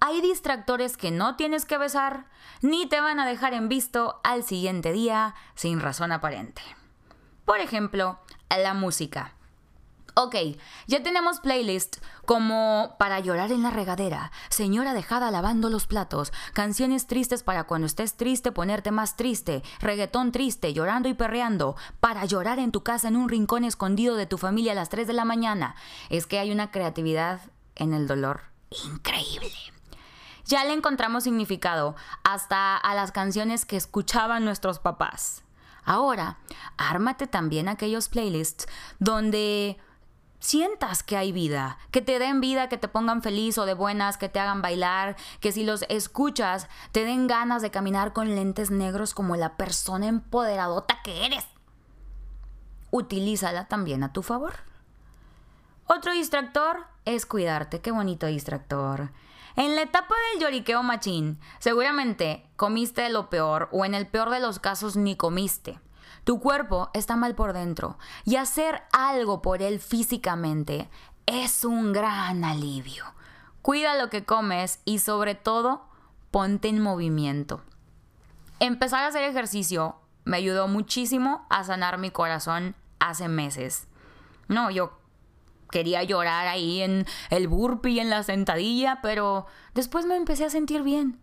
Hay 0.00 0.20
distractores 0.20 0.96
que 0.96 1.10
no 1.10 1.36
tienes 1.36 1.64
que 1.64 1.76
besar, 1.76 2.26
ni 2.62 2.86
te 2.86 3.00
van 3.00 3.18
a 3.18 3.26
dejar 3.26 3.52
en 3.52 3.68
visto 3.68 4.20
al 4.22 4.44
siguiente 4.44 4.92
día 4.92 5.34
sin 5.54 5.80
razón 5.80 6.12
aparente. 6.12 6.62
Por 7.44 7.58
ejemplo, 7.58 8.18
la 8.48 8.74
música. 8.74 9.37
Ok, 10.20 10.34
ya 10.88 11.00
tenemos 11.04 11.38
playlist 11.38 11.98
como 12.26 12.96
Para 12.98 13.20
llorar 13.20 13.52
en 13.52 13.62
la 13.62 13.70
regadera, 13.70 14.32
Señora 14.48 14.92
dejada 14.92 15.30
lavando 15.30 15.70
los 15.70 15.86
platos, 15.86 16.32
canciones 16.54 17.06
tristes 17.06 17.44
para 17.44 17.64
cuando 17.64 17.86
estés 17.86 18.16
triste 18.16 18.50
ponerte 18.50 18.90
más 18.90 19.14
triste, 19.14 19.62
reggaetón 19.78 20.32
triste, 20.32 20.72
llorando 20.74 21.08
y 21.08 21.14
perreando, 21.14 21.76
para 22.00 22.24
llorar 22.24 22.58
en 22.58 22.72
tu 22.72 22.82
casa 22.82 23.06
en 23.06 23.14
un 23.14 23.28
rincón 23.28 23.62
escondido 23.62 24.16
de 24.16 24.26
tu 24.26 24.38
familia 24.38 24.72
a 24.72 24.74
las 24.74 24.88
3 24.88 25.06
de 25.06 25.12
la 25.12 25.24
mañana. 25.24 25.76
Es 26.10 26.26
que 26.26 26.40
hay 26.40 26.50
una 26.50 26.72
creatividad 26.72 27.40
en 27.76 27.94
el 27.94 28.08
dolor 28.08 28.40
increíble. 28.70 29.52
Ya 30.46 30.64
le 30.64 30.72
encontramos 30.72 31.22
significado 31.22 31.94
hasta 32.24 32.76
a 32.76 32.94
las 32.96 33.12
canciones 33.12 33.64
que 33.64 33.76
escuchaban 33.76 34.44
nuestros 34.44 34.80
papás. 34.80 35.44
Ahora, 35.84 36.38
ármate 36.76 37.28
también 37.28 37.68
aquellos 37.68 38.08
playlists 38.08 38.66
donde 38.98 39.78
sientas 40.40 41.02
que 41.02 41.16
hay 41.16 41.32
vida, 41.32 41.78
que 41.90 42.02
te 42.02 42.18
den 42.18 42.40
vida, 42.40 42.68
que 42.68 42.78
te 42.78 42.88
pongan 42.88 43.22
feliz 43.22 43.58
o 43.58 43.66
de 43.66 43.74
buenas, 43.74 44.18
que 44.18 44.28
te 44.28 44.40
hagan 44.40 44.62
bailar, 44.62 45.16
que 45.40 45.52
si 45.52 45.64
los 45.64 45.84
escuchas 45.88 46.68
te 46.92 47.04
den 47.04 47.26
ganas 47.26 47.62
de 47.62 47.70
caminar 47.70 48.12
con 48.12 48.34
lentes 48.34 48.70
negros 48.70 49.14
como 49.14 49.36
la 49.36 49.56
persona 49.56 50.06
empoderadota 50.06 51.00
que 51.02 51.26
eres. 51.26 51.46
Utilízala 52.90 53.68
también 53.68 54.02
a 54.02 54.12
tu 54.12 54.22
favor. 54.22 54.54
Otro 55.86 56.12
distractor 56.12 56.86
es 57.04 57.26
cuidarte. 57.26 57.80
Qué 57.80 57.90
bonito 57.90 58.26
distractor. 58.26 59.10
En 59.56 59.74
la 59.74 59.82
etapa 59.82 60.14
del 60.32 60.42
lloriqueo 60.42 60.82
machín, 60.82 61.40
seguramente 61.58 62.46
comiste 62.56 63.08
lo 63.08 63.28
peor 63.28 63.68
o 63.72 63.84
en 63.84 63.94
el 63.94 64.06
peor 64.06 64.30
de 64.30 64.38
los 64.38 64.58
casos 64.58 64.96
ni 64.96 65.16
comiste. 65.16 65.80
Tu 66.24 66.40
cuerpo 66.40 66.90
está 66.94 67.16
mal 67.16 67.34
por 67.34 67.52
dentro 67.52 67.98
y 68.24 68.36
hacer 68.36 68.82
algo 68.92 69.42
por 69.42 69.62
él 69.62 69.80
físicamente 69.80 70.88
es 71.26 71.64
un 71.64 71.92
gran 71.92 72.44
alivio. 72.44 73.04
Cuida 73.62 73.96
lo 73.96 74.08
que 74.08 74.24
comes 74.24 74.80
y 74.84 74.98
sobre 74.98 75.34
todo 75.34 75.82
ponte 76.30 76.68
en 76.68 76.80
movimiento. 76.80 77.60
Empezar 78.60 79.04
a 79.04 79.08
hacer 79.08 79.24
ejercicio 79.24 79.96
me 80.24 80.38
ayudó 80.38 80.68
muchísimo 80.68 81.46
a 81.50 81.64
sanar 81.64 81.98
mi 81.98 82.10
corazón 82.10 82.74
hace 82.98 83.28
meses. 83.28 83.86
No, 84.48 84.70
yo 84.70 84.98
quería 85.70 86.02
llorar 86.02 86.46
ahí 86.48 86.80
en 86.80 87.06
el 87.30 87.48
burpee, 87.48 88.00
en 88.00 88.10
la 88.10 88.22
sentadilla, 88.22 89.00
pero 89.02 89.46
después 89.74 90.06
me 90.06 90.16
empecé 90.16 90.44
a 90.44 90.50
sentir 90.50 90.82
bien. 90.82 91.20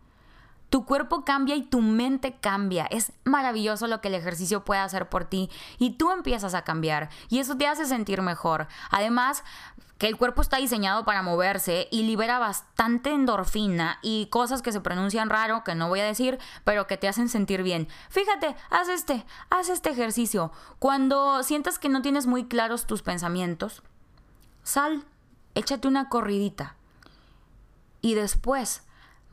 Tu 0.75 0.83
cuerpo 0.83 1.23
cambia 1.23 1.55
y 1.55 1.61
tu 1.61 1.79
mente 1.79 2.35
cambia. 2.35 2.85
Es 2.87 3.13
maravilloso 3.23 3.87
lo 3.87 4.01
que 4.01 4.09
el 4.09 4.13
ejercicio 4.13 4.65
puede 4.65 4.81
hacer 4.81 5.07
por 5.07 5.23
ti 5.23 5.49
y 5.77 5.91
tú 5.91 6.11
empiezas 6.11 6.53
a 6.53 6.65
cambiar 6.65 7.07
y 7.29 7.39
eso 7.39 7.55
te 7.55 7.65
hace 7.65 7.85
sentir 7.85 8.21
mejor. 8.21 8.67
Además, 8.91 9.45
que 9.97 10.07
el 10.07 10.17
cuerpo 10.17 10.41
está 10.41 10.57
diseñado 10.57 11.05
para 11.05 11.21
moverse 11.21 11.87
y 11.91 12.03
libera 12.03 12.39
bastante 12.39 13.13
endorfina 13.13 13.99
y 14.01 14.25
cosas 14.25 14.61
que 14.61 14.73
se 14.73 14.81
pronuncian 14.81 15.29
raro, 15.29 15.63
que 15.63 15.75
no 15.75 15.87
voy 15.87 16.01
a 16.01 16.05
decir, 16.05 16.39
pero 16.65 16.87
que 16.87 16.97
te 16.97 17.07
hacen 17.07 17.29
sentir 17.29 17.63
bien. 17.63 17.87
Fíjate, 18.09 18.53
haz 18.69 18.89
este, 18.89 19.25
haz 19.49 19.69
este 19.69 19.91
ejercicio. 19.91 20.51
Cuando 20.79 21.41
sientas 21.43 21.79
que 21.79 21.87
no 21.87 22.01
tienes 22.01 22.27
muy 22.27 22.49
claros 22.49 22.85
tus 22.85 23.01
pensamientos, 23.01 23.81
sal, 24.61 25.05
échate 25.53 25.87
una 25.87 26.09
corridita. 26.09 26.75
Y 28.01 28.15
después 28.15 28.84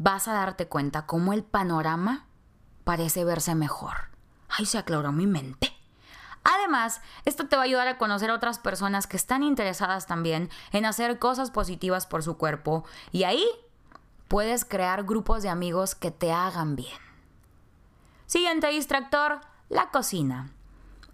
vas 0.03 0.27
a 0.27 0.33
darte 0.33 0.67
cuenta 0.67 1.07
cómo 1.07 1.33
el 1.33 1.45
panorama 1.45 2.27
parece 2.83 3.25
verse 3.25 3.55
mejor. 3.55 4.11
Ay, 4.49 4.67
se 4.67 4.79
aclaró 4.79 5.13
mi 5.13 5.27
mente. 5.27 5.73
Además, 6.43 7.01
esto 7.25 7.47
te 7.47 7.55
va 7.55 7.63
a 7.63 7.67
ayudar 7.67 7.87
a 7.87 7.99
conocer 7.99 8.31
a 8.31 8.35
otras 8.35 8.59
personas 8.59 9.07
que 9.07 9.17
están 9.17 9.45
interesadas 9.45 10.09
también 10.09 10.51
en 10.73 10.87
hacer 10.87 11.21
cosas 11.21 11.53
positivas 11.53 12.07
por 12.07 12.25
su 12.25 12.37
cuerpo 12.37 12.85
y 13.13 13.23
ahí 13.23 13.47
puedes 14.27 14.65
crear 14.65 15.05
grupos 15.05 15.45
de 15.45 15.51
amigos 15.51 15.95
que 15.95 16.11
te 16.11 16.33
hagan 16.33 16.75
bien. 16.75 16.99
Siguiente 18.27 18.69
distractor, 18.69 19.41
la 19.69 19.91
cocina. 19.91 20.51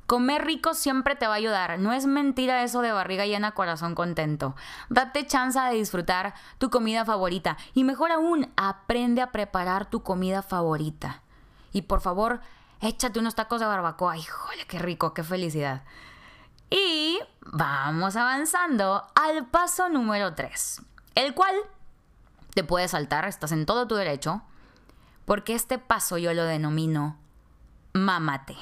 Comer 0.09 0.43
rico 0.47 0.73
siempre 0.73 1.17
te 1.17 1.27
va 1.27 1.35
a 1.35 1.37
ayudar. 1.37 1.79
No 1.79 1.93
es 1.93 2.07
mentira 2.07 2.63
eso 2.63 2.81
de 2.81 2.93
barriga 2.93 3.27
llena, 3.27 3.53
corazón 3.53 3.95
contento. 3.95 4.57
Date 4.89 5.27
chance 5.27 5.61
de 5.61 5.75
disfrutar 5.75 6.33
tu 6.57 6.71
comida 6.71 7.05
favorita. 7.05 7.59
Y 7.75 7.85
mejor 7.85 8.11
aún, 8.11 8.51
aprende 8.57 9.21
a 9.21 9.33
preparar 9.33 9.91
tu 9.91 10.03
comida 10.03 10.41
favorita. 10.41 11.21
Y 11.75 11.83
por 11.83 12.01
favor, 12.01 12.41
échate 12.81 13.19
unos 13.19 13.35
tacos 13.35 13.61
de 13.61 13.67
barbacoa. 13.67 14.17
¡Híjole, 14.17 14.67
qué 14.67 14.79
rico, 14.79 15.13
qué 15.13 15.23
felicidad! 15.23 15.83
Y 16.71 17.19
vamos 17.43 18.17
avanzando 18.17 19.07
al 19.15 19.45
paso 19.49 19.91
número 19.91 20.35
3, 20.35 20.81
el 21.17 21.35
cual 21.35 21.55
te 22.55 22.65
puedes 22.65 22.93
saltar, 22.93 23.27
estás 23.27 23.53
en 23.53 23.67
todo 23.67 23.87
tu 23.87 23.95
derecho, 23.95 24.41
porque 25.27 25.55
este 25.55 25.79
paso 25.79 26.17
yo 26.17 26.33
lo 26.33 26.45
denomino 26.45 27.19
mámate. 27.93 28.57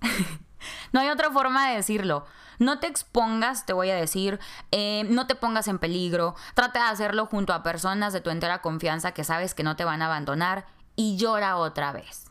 No 0.92 1.00
hay 1.00 1.08
otra 1.08 1.30
forma 1.30 1.68
de 1.68 1.76
decirlo. 1.76 2.24
No 2.58 2.80
te 2.80 2.88
expongas, 2.88 3.66
te 3.66 3.72
voy 3.72 3.90
a 3.90 3.94
decir, 3.94 4.40
eh, 4.72 5.04
no 5.08 5.26
te 5.26 5.36
pongas 5.36 5.68
en 5.68 5.78
peligro, 5.78 6.34
trata 6.54 6.84
de 6.84 6.90
hacerlo 6.90 7.26
junto 7.26 7.52
a 7.52 7.62
personas 7.62 8.12
de 8.12 8.20
tu 8.20 8.30
entera 8.30 8.62
confianza 8.62 9.12
que 9.12 9.22
sabes 9.22 9.54
que 9.54 9.62
no 9.62 9.76
te 9.76 9.84
van 9.84 10.02
a 10.02 10.06
abandonar 10.06 10.66
y 10.96 11.16
llora 11.16 11.56
otra 11.56 11.92
vez. 11.92 12.24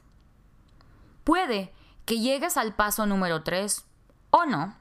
Puede 1.24 1.74
que 2.06 2.20
llegues 2.20 2.58
al 2.58 2.74
paso 2.74 3.06
número 3.06 3.44
3 3.44 3.86
o 4.32 4.46
no, 4.46 4.76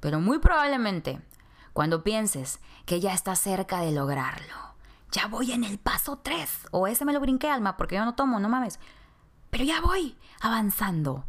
pero 0.00 0.20
muy 0.20 0.38
probablemente 0.38 1.20
cuando 1.72 2.02
pienses 2.02 2.60
que 2.84 3.00
ya 3.00 3.12
estás 3.12 3.38
cerca 3.38 3.80
de 3.80 3.92
lograrlo. 3.92 4.54
Ya 5.12 5.26
voy 5.26 5.52
en 5.52 5.64
el 5.64 5.78
paso 5.78 6.18
3 6.18 6.68
o 6.70 6.86
ese 6.86 7.04
me 7.04 7.12
lo 7.12 7.20
brinqué 7.20 7.50
alma 7.50 7.76
porque 7.76 7.96
yo 7.96 8.04
no 8.04 8.14
tomo, 8.14 8.40
no 8.40 8.48
mames. 8.48 8.78
Pero 9.50 9.64
ya 9.64 9.80
voy 9.80 10.16
avanzando 10.40 11.26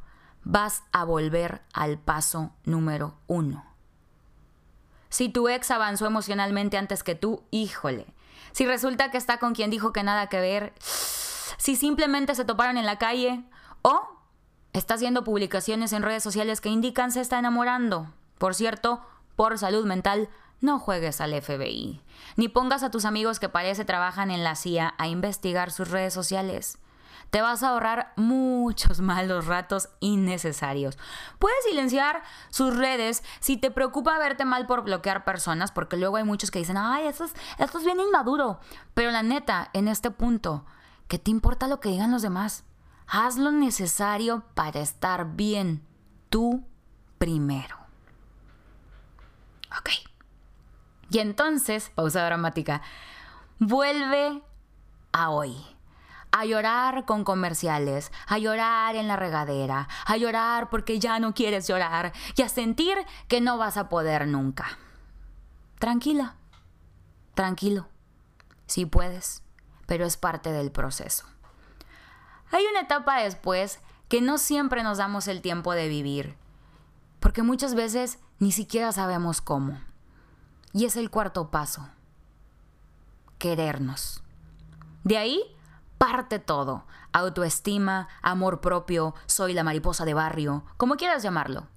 vas 0.47 0.83
a 0.93 1.03
volver 1.03 1.61
al 1.73 1.97
paso 1.97 2.51
número 2.63 3.15
uno. 3.27 3.65
Si 5.09 5.27
tu 5.27 5.49
ex 5.49 5.71
avanzó 5.71 6.05
emocionalmente 6.05 6.77
antes 6.77 7.03
que 7.03 7.15
tú, 7.15 7.43
híjole. 7.51 8.07
Si 8.53 8.65
resulta 8.65 9.11
que 9.11 9.17
está 9.17 9.39
con 9.39 9.53
quien 9.53 9.69
dijo 9.69 9.91
que 9.91 10.03
nada 10.03 10.27
que 10.27 10.39
ver, 10.39 10.73
si 11.57 11.75
simplemente 11.75 12.33
se 12.33 12.45
toparon 12.45 12.77
en 12.77 12.85
la 12.85 12.97
calle 12.97 13.43
o 13.81 14.07
está 14.71 14.93
haciendo 14.93 15.25
publicaciones 15.25 15.91
en 15.91 16.03
redes 16.03 16.23
sociales 16.23 16.61
que 16.61 16.69
indican 16.69 17.11
se 17.11 17.19
está 17.19 17.37
enamorando. 17.37 18.07
Por 18.37 18.55
cierto, 18.55 19.01
por 19.35 19.57
salud 19.57 19.85
mental, 19.85 20.29
no 20.61 20.79
juegues 20.79 21.19
al 21.19 21.39
FBI, 21.41 22.01
ni 22.37 22.47
pongas 22.47 22.83
a 22.83 22.89
tus 22.89 23.03
amigos 23.03 23.39
que 23.39 23.49
parece 23.49 23.83
trabajan 23.83 24.31
en 24.31 24.45
la 24.45 24.55
CIA 24.55 24.93
a 24.97 25.07
investigar 25.09 25.71
sus 25.71 25.91
redes 25.91 26.13
sociales. 26.13 26.77
Te 27.29 27.41
vas 27.41 27.63
a 27.63 27.69
ahorrar 27.69 28.13
muchos 28.15 28.99
malos 29.01 29.45
ratos 29.45 29.89
innecesarios. 29.99 30.97
Puedes 31.39 31.63
silenciar 31.67 32.23
sus 32.49 32.75
redes 32.75 33.23
si 33.39 33.57
te 33.57 33.71
preocupa 33.71 34.17
verte 34.17 34.45
mal 34.45 34.65
por 34.65 34.83
bloquear 34.83 35.23
personas, 35.23 35.71
porque 35.71 35.97
luego 35.97 36.17
hay 36.17 36.23
muchos 36.23 36.51
que 36.51 36.59
dicen, 36.59 36.77
ay, 36.77 37.07
esto 37.07 37.25
es, 37.25 37.33
esto 37.57 37.79
es 37.79 37.85
bien 37.85 37.99
inmaduro. 37.99 38.59
Pero 38.93 39.11
la 39.11 39.23
neta, 39.23 39.69
en 39.73 39.87
este 39.87 40.11
punto, 40.11 40.65
¿qué 41.07 41.19
te 41.19 41.31
importa 41.31 41.67
lo 41.67 41.79
que 41.79 41.89
digan 41.89 42.11
los 42.11 42.21
demás? 42.21 42.63
Haz 43.07 43.37
lo 43.37 43.51
necesario 43.51 44.43
para 44.53 44.81
estar 44.81 45.35
bien 45.35 45.85
tú 46.29 46.65
primero. 47.17 47.77
Ok. 49.79 49.89
Y 51.09 51.19
entonces, 51.19 51.89
pausa 51.95 52.25
dramática, 52.25 52.81
vuelve 53.59 54.41
a 55.13 55.29
hoy. 55.29 55.76
A 56.31 56.45
llorar 56.45 57.05
con 57.05 57.23
comerciales, 57.23 58.11
a 58.27 58.37
llorar 58.37 58.95
en 58.95 59.07
la 59.07 59.15
regadera, 59.15 59.87
a 60.05 60.17
llorar 60.17 60.69
porque 60.69 60.99
ya 60.99 61.19
no 61.19 61.33
quieres 61.33 61.67
llorar 61.67 62.13
y 62.35 62.41
a 62.41 62.49
sentir 62.49 62.97
que 63.27 63.41
no 63.41 63.57
vas 63.57 63.77
a 63.77 63.89
poder 63.89 64.27
nunca. 64.27 64.77
Tranquila, 65.79 66.35
tranquilo, 67.33 67.87
sí 68.65 68.85
puedes, 68.85 69.43
pero 69.85 70.05
es 70.05 70.17
parte 70.17 70.51
del 70.51 70.71
proceso. 70.71 71.25
Hay 72.51 72.63
una 72.65 72.81
etapa 72.81 73.21
después 73.21 73.79
que 74.09 74.21
no 74.21 74.37
siempre 74.37 74.83
nos 74.83 74.97
damos 74.97 75.27
el 75.27 75.41
tiempo 75.41 75.73
de 75.73 75.87
vivir, 75.87 76.37
porque 77.19 77.43
muchas 77.43 77.75
veces 77.75 78.19
ni 78.39 78.51
siquiera 78.51 78.91
sabemos 78.91 79.41
cómo. 79.41 79.79
Y 80.73 80.85
es 80.85 80.95
el 80.95 81.09
cuarto 81.09 81.49
paso, 81.49 81.89
querernos. 83.37 84.23
De 85.03 85.17
ahí 85.17 85.56
parte 85.97 86.39
todo, 86.39 86.85
autoestima, 87.11 88.07
amor 88.21 88.61
propio, 88.61 89.15
soy 89.25 89.53
la 89.53 89.63
mariposa 89.63 90.05
de 90.05 90.13
barrio, 90.13 90.63
como 90.77 90.95
quieras 90.95 91.23
llamarlo. 91.23 91.67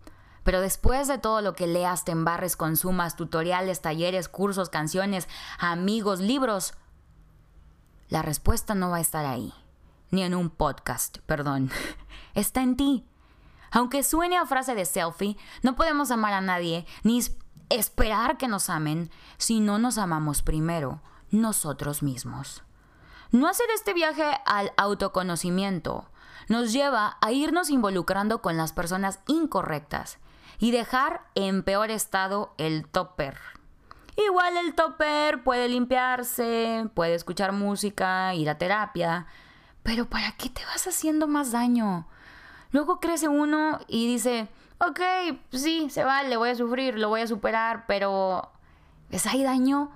Pero 0.42 0.60
después 0.60 1.06
de 1.08 1.18
todo 1.18 1.42
lo 1.42 1.54
que 1.54 1.66
leas, 1.66 2.04
te 2.04 2.12
embarres, 2.12 2.56
consumas, 2.56 3.16
tutoriales, 3.16 3.82
talleres, 3.82 4.28
cursos, 4.28 4.70
canciones, 4.70 5.28
amigos, 5.58 6.20
libros, 6.20 6.74
la 8.08 8.22
respuesta 8.22 8.74
no 8.74 8.90
va 8.90 8.96
a 8.96 9.00
estar 9.00 9.26
ahí 9.26 9.52
ni 10.10 10.22
en 10.22 10.34
un 10.34 10.50
podcast, 10.50 11.18
perdón. 11.26 11.70
Está 12.34 12.62
en 12.62 12.76
ti. 12.76 13.06
Aunque 13.70 14.02
suene 14.02 14.36
a 14.36 14.46
frase 14.46 14.74
de 14.74 14.84
selfie, 14.84 15.36
no 15.62 15.76
podemos 15.76 16.10
amar 16.10 16.32
a 16.32 16.40
nadie 16.40 16.86
ni 17.04 17.20
esperar 17.68 18.36
que 18.36 18.48
nos 18.48 18.68
amen 18.68 19.10
si 19.38 19.60
no 19.60 19.78
nos 19.78 19.96
amamos 19.96 20.42
primero, 20.42 21.00
nosotros 21.30 22.02
mismos. 22.02 22.64
No 23.32 23.46
hacer 23.48 23.66
este 23.74 23.94
viaje 23.94 24.24
al 24.44 24.72
autoconocimiento 24.76 26.08
nos 26.48 26.72
lleva 26.72 27.16
a 27.20 27.30
irnos 27.30 27.70
involucrando 27.70 28.42
con 28.42 28.56
las 28.56 28.72
personas 28.72 29.20
incorrectas 29.28 30.18
y 30.58 30.72
dejar 30.72 31.22
en 31.36 31.62
peor 31.62 31.92
estado 31.92 32.52
el 32.58 32.88
topper. 32.88 33.38
Igual 34.16 34.56
el 34.56 34.74
topper 34.74 35.44
puede 35.44 35.68
limpiarse, 35.68 36.90
puede 36.94 37.14
escuchar 37.14 37.52
música, 37.52 38.34
ir 38.34 38.50
a 38.50 38.58
terapia, 38.58 39.26
pero 39.84 40.10
¿para 40.10 40.32
qué 40.32 40.50
te 40.50 40.64
vas 40.64 40.88
haciendo 40.88 41.28
más 41.28 41.52
daño? 41.52 42.08
Luego 42.72 42.98
crece 42.98 43.28
uno 43.28 43.78
y 43.86 44.08
dice, 44.08 44.48
ok, 44.78 45.00
sí, 45.52 45.88
se 45.88 46.02
vale, 46.02 46.36
voy 46.36 46.50
a 46.50 46.56
sufrir, 46.56 46.98
lo 46.98 47.08
voy 47.08 47.20
a 47.20 47.28
superar, 47.28 47.84
pero 47.86 48.50
es 49.10 49.24
ahí 49.26 49.44
daño 49.44 49.92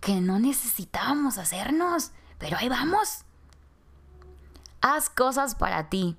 que 0.00 0.22
no 0.22 0.38
necesitábamos 0.38 1.36
hacernos, 1.36 2.12
pero 2.40 2.56
ahí 2.56 2.68
vamos. 2.68 3.24
Haz 4.80 5.08
cosas 5.10 5.54
para 5.54 5.88
ti. 5.88 6.16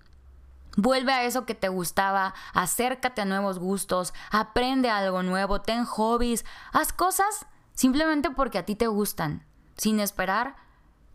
Vuelve 0.78 1.12
a 1.12 1.26
eso 1.26 1.46
que 1.46 1.56
te 1.56 1.68
gustaba, 1.68 2.34
acércate 2.54 3.22
a 3.22 3.26
nuevos 3.26 3.60
gustos, 3.60 4.14
aprende 4.32 4.90
algo 4.90 5.22
nuevo, 5.22 5.60
ten 5.60 5.84
hobbies, 5.84 6.46
haz 6.72 6.94
cosas 6.94 7.46
simplemente 7.74 8.30
porque 8.30 8.58
a 8.58 8.66
ti 8.66 8.76
te 8.76 8.88
gustan, 8.88 9.46
sin 9.76 10.00
esperar 10.00 10.56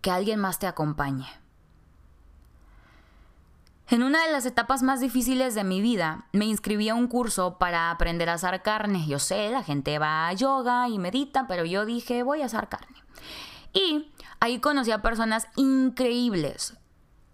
que 0.02 0.10
alguien 0.10 0.40
más 0.40 0.58
te 0.58 0.66
acompañe. 0.66 1.26
En 3.88 4.02
una 4.02 4.26
de 4.26 4.32
las 4.32 4.44
etapas 4.44 4.82
más 4.82 5.00
difíciles 5.00 5.54
de 5.54 5.62
mi 5.62 5.80
vida, 5.80 6.26
me 6.32 6.44
inscribí 6.44 6.88
a 6.88 6.94
un 6.94 7.06
curso 7.06 7.56
para 7.56 7.90
aprender 7.90 8.28
a 8.28 8.34
asar 8.34 8.60
carne. 8.62 9.06
Yo 9.06 9.20
sé, 9.20 9.48
la 9.50 9.62
gente 9.62 10.00
va 10.00 10.26
a 10.26 10.32
yoga 10.32 10.88
y 10.88 10.98
medita, 10.98 11.46
pero 11.46 11.64
yo 11.64 11.86
dije, 11.86 12.24
voy 12.24 12.42
a 12.42 12.46
asar 12.46 12.68
carne. 12.68 12.96
Y 13.76 14.10
ahí 14.40 14.58
conocí 14.58 14.90
a 14.90 15.02
personas 15.02 15.48
increíbles, 15.54 16.78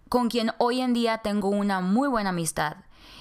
con 0.09 0.29
quien 0.29 0.51
hoy 0.57 0.81
en 0.81 0.93
día 0.93 1.19
tengo 1.19 1.47
una 1.47 1.79
muy 1.79 2.09
buena 2.09 2.31
amistad. 2.31 2.75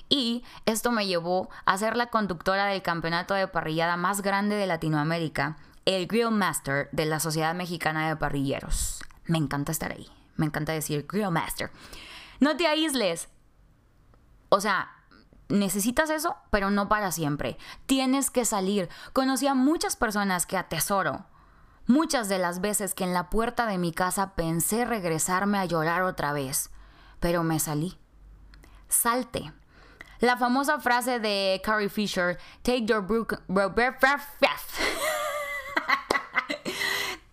Y 0.09 0.43
esto 0.67 0.91
me 0.91 1.07
llevó 1.07 1.49
a 1.65 1.79
ser 1.79 1.97
la 1.97 2.09
conductora 2.09 2.67
del 2.67 2.83
campeonato 2.83 3.35
de 3.35 3.47
parrillada 3.47 3.97
más 3.97 4.23
grande 4.23 4.57
de 4.57 4.67
Latinoamérica, 4.67 5.57
el 5.85 6.09
Grill 6.09 6.33
Master 6.33 6.89
de 6.91 7.07
la 7.07 7.21
Sociedad 7.21 7.55
Mexicana 7.55 8.09
de 8.09 8.17
Parrilleros. 8.17 9.05
Me 9.27 9.39
encanta 9.39 9.71
estar 9.71 9.93
ahí, 9.93 10.09
me 10.35 10.47
encanta 10.47 10.73
decir 10.73 11.07
Grill 11.09 11.31
Master. 11.31 11.71
No 12.41 12.57
te 12.57 12.67
aísles. 12.67 13.29
O 14.49 14.61
sea, 14.61 14.91
necesitas 15.49 16.11
eso, 16.11 16.35
pero 16.51 16.71
no 16.71 16.89
para 16.89 17.13
siempre. 17.13 17.57
Tienes 17.87 18.33
que 18.33 18.45
salir. 18.45 18.89
Conocí 19.13 19.47
a 19.47 19.55
muchas 19.55 19.95
personas 19.95 20.45
que 20.45 20.57
atesoro. 20.57 21.25
Muchas 21.87 22.29
de 22.29 22.39
las 22.39 22.61
veces 22.61 22.95
que 22.95 23.05
en 23.05 23.15
la 23.15 23.31
puerta 23.31 23.67
de 23.67 23.79
mi 23.79 23.93
casa 23.93 24.35
pensé 24.35 24.85
regresarme 24.85 25.59
a 25.59 25.65
llorar 25.65 26.03
otra 26.03 26.33
vez, 26.33 26.71
pero 27.21 27.43
me 27.43 27.59
salí. 27.59 27.99
Salte. 28.89 29.53
La 30.21 30.37
famosa 30.37 30.79
frase 30.79 31.19
de 31.19 31.61
Carrie 31.65 31.89
Fisher, 31.89 32.39
take 32.63 32.87
your 32.87 33.01
broken, 33.01 33.39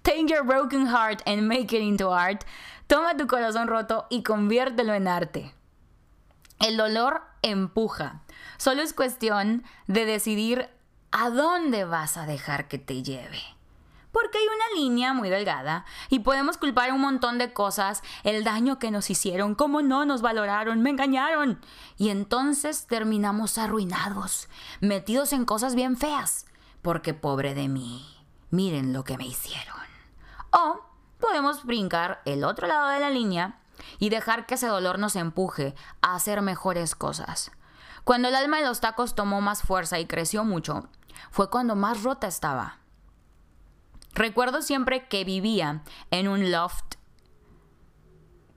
take 0.02 0.26
your 0.28 0.44
broken 0.44 0.88
heart 0.88 1.22
and 1.28 1.48
make 1.48 1.76
it 1.76 1.82
into 1.82 2.12
art, 2.12 2.44
Toma 2.90 3.16
tu 3.16 3.28
corazón 3.28 3.68
roto 3.68 4.08
y 4.10 4.24
conviértelo 4.24 4.96
en 4.96 5.08
arte. 5.08 5.54
El 6.60 6.76
dolor 6.76 7.22
empuja. 7.44 8.24
Solo 8.58 8.82
es 8.82 8.94
cuestión 8.94 9.64
de 9.86 10.06
decidir 10.06 10.72
a 11.12 11.30
dónde 11.30 11.86
vas 11.86 12.18
a 12.18 12.26
dejar 12.26 12.68
que 12.68 12.80
te 12.80 13.04
lleve. 13.04 13.40
Porque 14.12 14.38
hay 14.40 14.46
una 14.46 14.82
línea 14.82 15.14
muy 15.14 15.30
delgada 15.30 15.86
y 16.10 16.20
podemos 16.20 16.58
culpar 16.58 16.92
un 16.92 17.02
montón 17.02 17.38
de 17.38 17.54
cosas, 17.54 18.02
el 18.24 18.44
daño 18.44 18.80
que 18.80 18.92
nos 18.92 19.10
hicieron, 19.10 19.56
cómo 19.56 19.82
no 19.82 20.06
nos 20.06 20.22
valoraron, 20.22 20.82
me 20.82 20.90
engañaron. 20.90 21.62
Y 21.98 22.10
entonces 22.10 22.88
terminamos 22.88 23.58
arruinados, 23.58 24.50
metidos 24.82 25.34
en 25.34 25.46
cosas 25.46 25.76
bien 25.76 25.96
feas. 25.96 26.48
Porque 26.82 27.14
pobre 27.14 27.54
de 27.54 27.68
mí, 27.68 28.06
miren 28.50 28.94
lo 28.94 29.04
que 29.04 29.18
me 29.18 29.26
hicieron. 29.26 29.76
O 30.52 30.82
podemos 31.20 31.66
brincar 31.66 32.22
el 32.26 32.44
otro 32.44 32.68
lado 32.68 32.90
de 32.90 33.00
la 33.00 33.10
línea 33.10 33.60
y 34.00 34.10
dejar 34.10 34.46
que 34.46 34.56
ese 34.56 34.68
dolor 34.68 35.00
nos 35.00 35.16
empuje 35.16 35.76
a 36.02 36.16
hacer 36.16 36.42
mejores 36.42 36.96
cosas. 36.96 37.52
Cuando 38.04 38.28
el 38.30 38.36
alma 38.36 38.58
de 38.58 38.66
los 38.66 38.80
tacos 38.80 39.14
tomó 39.14 39.42
más 39.42 39.62
fuerza 39.62 40.00
y 40.00 40.08
creció 40.08 40.44
mucho, 40.44 40.90
fue 41.30 41.50
cuando 41.50 41.76
más 41.76 42.04
rota 42.04 42.28
estaba. 42.28 42.80
Recuerdo 44.14 44.62
siempre 44.62 45.08
que 45.08 45.24
vivía 45.24 45.84
en 46.12 46.28
un 46.28 46.52
loft, 46.52 46.96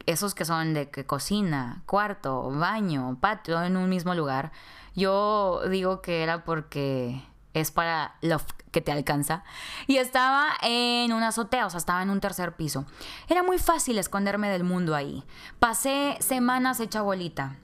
esos 0.07 0.35
que 0.35 0.45
son 0.45 0.75
de 0.75 0.91
que 0.91 1.07
cocina, 1.07 1.83
cuarto, 1.87 2.51
baño, 2.51 3.19
patio 3.21 3.63
en 3.63 3.77
un 3.77 3.89
mismo 3.89 4.15
lugar. 4.15 4.53
Yo 4.95 5.63
digo 5.69 6.03
que 6.03 6.23
era 6.23 6.45
porque 6.45 7.23
es 7.55 7.71
para 7.71 8.17
loft 8.23 8.51
que 8.71 8.81
te 8.81 8.93
alcanza. 8.93 9.45
Y 9.87 9.99
estaba 9.99 10.49
en 10.63 11.13
una 11.13 11.29
azotea, 11.29 11.67
o 11.67 11.71
sea, 11.71 11.79
estaba 11.79 12.03
en 12.03 12.11
un 12.11 12.21
tercer 12.21 12.57
piso. 12.57 12.87
Era 13.29 13.43
muy 13.43 13.59
fácil 13.59 13.99
esconderme 13.99 14.49
del 14.49 14.65
mundo 14.65 14.95
ahí. 14.95 15.25
Pasé 15.59 16.17
semanas 16.21 16.81
hecha 16.81 17.03
bolita. 17.03 17.57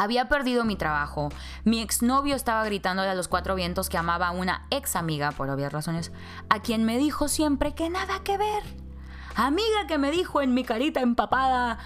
Había 0.00 0.30
perdido 0.30 0.64
mi 0.64 0.76
trabajo. 0.76 1.28
Mi 1.64 1.82
exnovio 1.82 2.34
estaba 2.34 2.64
gritándole 2.64 3.10
a 3.10 3.14
los 3.14 3.28
cuatro 3.28 3.54
vientos 3.54 3.90
que 3.90 3.98
amaba 3.98 4.28
a 4.28 4.30
una 4.30 4.66
ex 4.70 4.96
amiga, 4.96 5.30
por 5.30 5.50
obvias 5.50 5.74
razones, 5.74 6.10
a 6.48 6.60
quien 6.60 6.86
me 6.86 6.96
dijo 6.96 7.28
siempre 7.28 7.74
que 7.74 7.90
nada 7.90 8.20
que 8.24 8.38
ver. 8.38 8.62
Amiga 9.34 9.86
que 9.86 9.98
me 9.98 10.10
dijo 10.10 10.40
en 10.40 10.54
mi 10.54 10.64
carita 10.64 11.02
empapada, 11.02 11.80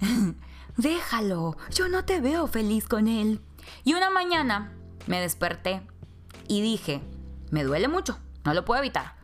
déjalo, 0.78 1.56
yo 1.72 1.88
no 1.88 2.04
te 2.04 2.20
veo 2.20 2.48
feliz 2.48 2.88
con 2.88 3.06
él. 3.06 3.40
Y 3.84 3.94
una 3.94 4.10
mañana 4.10 4.72
me 5.06 5.20
desperté 5.20 5.86
y 6.48 6.62
dije, 6.62 7.00
me 7.52 7.62
duele 7.62 7.86
mucho, 7.86 8.18
no 8.42 8.52
lo 8.52 8.64
puedo 8.64 8.80
evitar. 8.80 9.14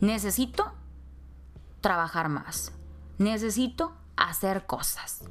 Necesito 0.00 0.74
trabajar 1.80 2.28
más. 2.28 2.70
Necesito 3.18 3.96
hacer 4.16 4.64
cosas. 4.64 5.22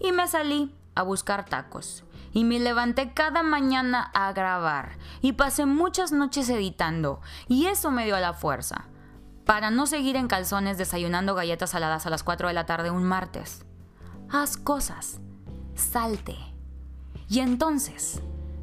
Y 0.00 0.12
me 0.12 0.26
salí 0.28 0.74
a 0.94 1.02
buscar 1.02 1.44
tacos. 1.44 2.05
Y 2.36 2.44
me 2.44 2.60
levanté 2.60 3.14
cada 3.14 3.42
mañana 3.42 4.10
a 4.12 4.30
grabar 4.34 4.98
y 5.22 5.32
pasé 5.32 5.64
muchas 5.64 6.12
noches 6.12 6.50
editando 6.50 7.22
y 7.48 7.64
eso 7.64 7.90
me 7.90 8.04
dio 8.04 8.18
la 8.18 8.34
fuerza 8.34 8.88
para 9.46 9.70
no 9.70 9.86
seguir 9.86 10.16
en 10.16 10.28
calzones 10.28 10.76
desayunando 10.76 11.34
galletas 11.34 11.70
saladas 11.70 12.04
a 12.04 12.10
las 12.10 12.22
4 12.22 12.48
de 12.48 12.52
la 12.52 12.66
tarde 12.66 12.90
un 12.90 13.04
martes. 13.04 13.64
Haz 14.28 14.58
cosas, 14.58 15.18
salte. 15.76 16.36
Y 17.30 17.40
entonces, 17.40 18.20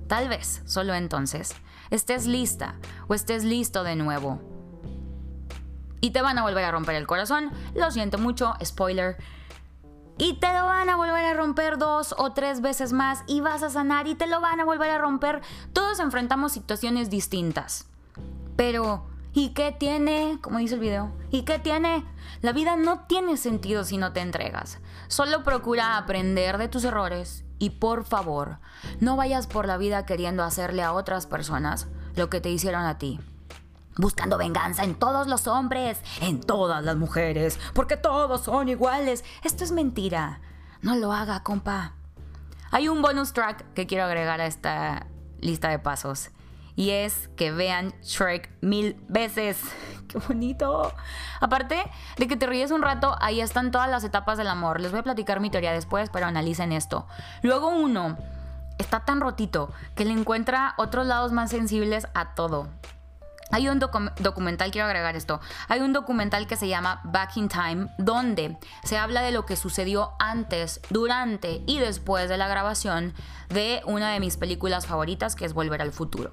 tal 0.07 0.29
vez, 0.29 0.61
solo 0.65 0.93
entonces, 0.93 1.55
estés 1.89 2.27
lista 2.27 2.75
o 3.07 3.15
estés 3.15 3.43
listo 3.43 3.83
de 3.83 3.95
nuevo. 3.95 4.39
Y 5.99 6.11
te 6.11 6.21
van 6.21 6.37
a 6.37 6.43
volver 6.43 6.65
a 6.65 6.71
romper 6.71 6.93
el 6.93 7.07
corazón, 7.07 7.49
lo 7.73 7.89
siento 7.89 8.19
mucho, 8.19 8.53
spoiler, 8.63 9.17
y 10.17 10.33
te 10.33 10.53
lo 10.53 10.65
van 10.65 10.89
a 10.89 10.95
volver 10.95 11.25
a 11.25 11.33
romper 11.33 11.77
dos 11.77 12.13
o 12.17 12.33
tres 12.33 12.61
veces 12.61 12.93
más 12.93 13.23
y 13.27 13.41
vas 13.41 13.63
a 13.63 13.69
sanar 13.69 14.07
y 14.07 14.15
te 14.15 14.27
lo 14.27 14.41
van 14.41 14.59
a 14.59 14.65
volver 14.65 14.91
a 14.91 14.97
romper. 14.97 15.41
Todos 15.73 15.99
enfrentamos 15.99 16.51
situaciones 16.51 17.09
distintas. 17.09 17.87
Pero, 18.55 19.05
¿y 19.33 19.49
qué 19.49 19.71
tiene? 19.71 20.37
Como 20.41 20.59
dice 20.59 20.75
el 20.75 20.79
video, 20.79 21.11
¿y 21.31 21.43
qué 21.43 21.59
tiene? 21.59 22.05
La 22.41 22.53
vida 22.53 22.75
no 22.75 23.01
tiene 23.01 23.37
sentido 23.37 23.83
si 23.83 23.97
no 23.97 24.13
te 24.13 24.21
entregas. 24.21 24.79
Solo 25.07 25.43
procura 25.43 25.97
aprender 25.97 26.57
de 26.57 26.67
tus 26.67 26.83
errores 26.83 27.43
y 27.57 27.71
por 27.71 28.05
favor, 28.05 28.59
no 28.99 29.15
vayas 29.15 29.47
por 29.47 29.67
la 29.67 29.77
vida 29.77 30.05
queriendo 30.05 30.43
hacerle 30.43 30.83
a 30.83 30.93
otras 30.93 31.25
personas 31.25 31.87
lo 32.15 32.29
que 32.29 32.41
te 32.41 32.49
hicieron 32.49 32.83
a 32.83 32.97
ti 32.97 33.19
buscando 33.97 34.37
venganza 34.37 34.83
en 34.83 34.95
todos 34.95 35.27
los 35.27 35.47
hombres, 35.47 35.99
en 36.21 36.41
todas 36.41 36.83
las 36.83 36.95
mujeres, 36.95 37.59
porque 37.73 37.97
todos 37.97 38.41
son 38.41 38.69
iguales. 38.69 39.23
Esto 39.43 39.63
es 39.63 39.71
mentira. 39.71 40.41
No 40.81 40.95
lo 40.95 41.13
haga, 41.13 41.43
compa. 41.43 41.93
Hay 42.71 42.87
un 42.87 43.01
bonus 43.01 43.33
track 43.33 43.73
que 43.73 43.87
quiero 43.87 44.05
agregar 44.05 44.41
a 44.41 44.47
esta 44.47 45.07
lista 45.39 45.69
de 45.69 45.79
pasos. 45.79 46.31
Y 46.75 46.89
es 46.89 47.29
que 47.35 47.51
vean 47.51 47.93
Shrek 48.01 48.49
mil 48.61 48.97
veces. 49.07 49.61
¡Qué 50.07 50.17
bonito! 50.17 50.91
Aparte 51.39 51.83
de 52.17 52.27
que 52.27 52.35
te 52.35 52.47
ríes 52.47 52.71
un 52.71 52.81
rato, 52.81 53.15
ahí 53.21 53.41
están 53.41 53.71
todas 53.71 53.89
las 53.89 54.03
etapas 54.03 54.37
del 54.37 54.47
amor. 54.47 54.79
Les 54.79 54.91
voy 54.91 55.01
a 55.01 55.03
platicar 55.03 55.39
mi 55.39 55.49
teoría 55.49 55.71
después, 55.71 56.09
pero 56.09 56.25
analicen 56.25 56.71
esto. 56.71 57.07
Luego 57.43 57.69
uno 57.69 58.17
está 58.79 59.01
tan 59.01 59.21
rotito 59.21 59.71
que 59.95 60.05
le 60.05 60.11
encuentra 60.11 60.73
otros 60.77 61.05
lados 61.05 61.31
más 61.31 61.51
sensibles 61.51 62.07
a 62.13 62.33
todo. 62.33 62.67
Hay 63.53 63.69
un 63.69 63.77
documental, 63.77 64.71
quiero 64.71 64.87
agregar 64.87 65.15
esto, 65.15 65.39
hay 65.67 65.81
un 65.81 65.93
documental 65.93 66.47
que 66.47 66.55
se 66.55 66.67
llama 66.67 67.01
Back 67.03 67.37
in 67.37 67.49
Time, 67.49 67.87
donde 67.99 68.57
se 68.83 68.97
habla 68.97 69.21
de 69.21 69.31
lo 69.31 69.45
que 69.45 69.55
sucedió 69.55 70.13
antes, 70.17 70.81
durante 70.89 71.61
y 71.67 71.77
después 71.77 72.29
de 72.29 72.37
la 72.37 72.47
grabación 72.47 73.13
de 73.49 73.83
una 73.85 74.11
de 74.11 74.19
mis 74.19 74.37
películas 74.37 74.87
favoritas, 74.87 75.35
que 75.35 75.45
es 75.45 75.53
Volver 75.53 75.83
al 75.83 75.91
Futuro. 75.91 76.31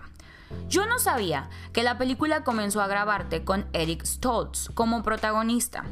Yo 0.71 0.87
no 0.87 0.99
sabía 0.99 1.51
que 1.75 1.83
la 1.83 1.99
película 1.99 2.43
comenzó 2.43 2.81
a 2.81 2.87
grabarte 2.87 3.45
con 3.45 3.67
Eric 3.75 4.07
Stoltz 4.07 4.71
como 4.73 5.03
protagonista 5.03 5.85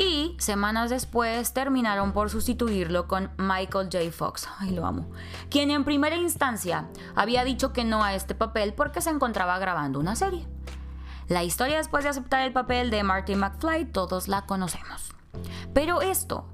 y 0.00 0.34
semanas 0.38 0.88
después 0.88 1.52
terminaron 1.52 2.12
por 2.12 2.30
sustituirlo 2.30 3.06
con 3.06 3.30
Michael 3.36 3.90
J. 3.92 4.10
Fox, 4.10 4.48
ay 4.58 4.70
lo 4.70 4.86
amo, 4.86 5.06
quien 5.50 5.70
en 5.70 5.84
primera 5.84 6.16
instancia 6.16 6.88
había 7.14 7.44
dicho 7.44 7.74
que 7.74 7.84
no 7.84 8.02
a 8.02 8.14
este 8.14 8.34
papel 8.34 8.72
porque 8.72 9.02
se 9.02 9.10
encontraba 9.10 9.58
grabando 9.58 10.00
una 10.00 10.16
serie. 10.16 10.48
La 11.28 11.44
historia 11.44 11.76
después 11.76 12.02
de 12.02 12.10
aceptar 12.10 12.40
el 12.42 12.52
papel 12.52 12.90
de 12.90 13.04
Marty 13.04 13.36
McFly 13.36 13.92
todos 13.92 14.26
la 14.26 14.46
conocemos. 14.46 15.12
Pero 15.74 16.00
esto 16.00 16.46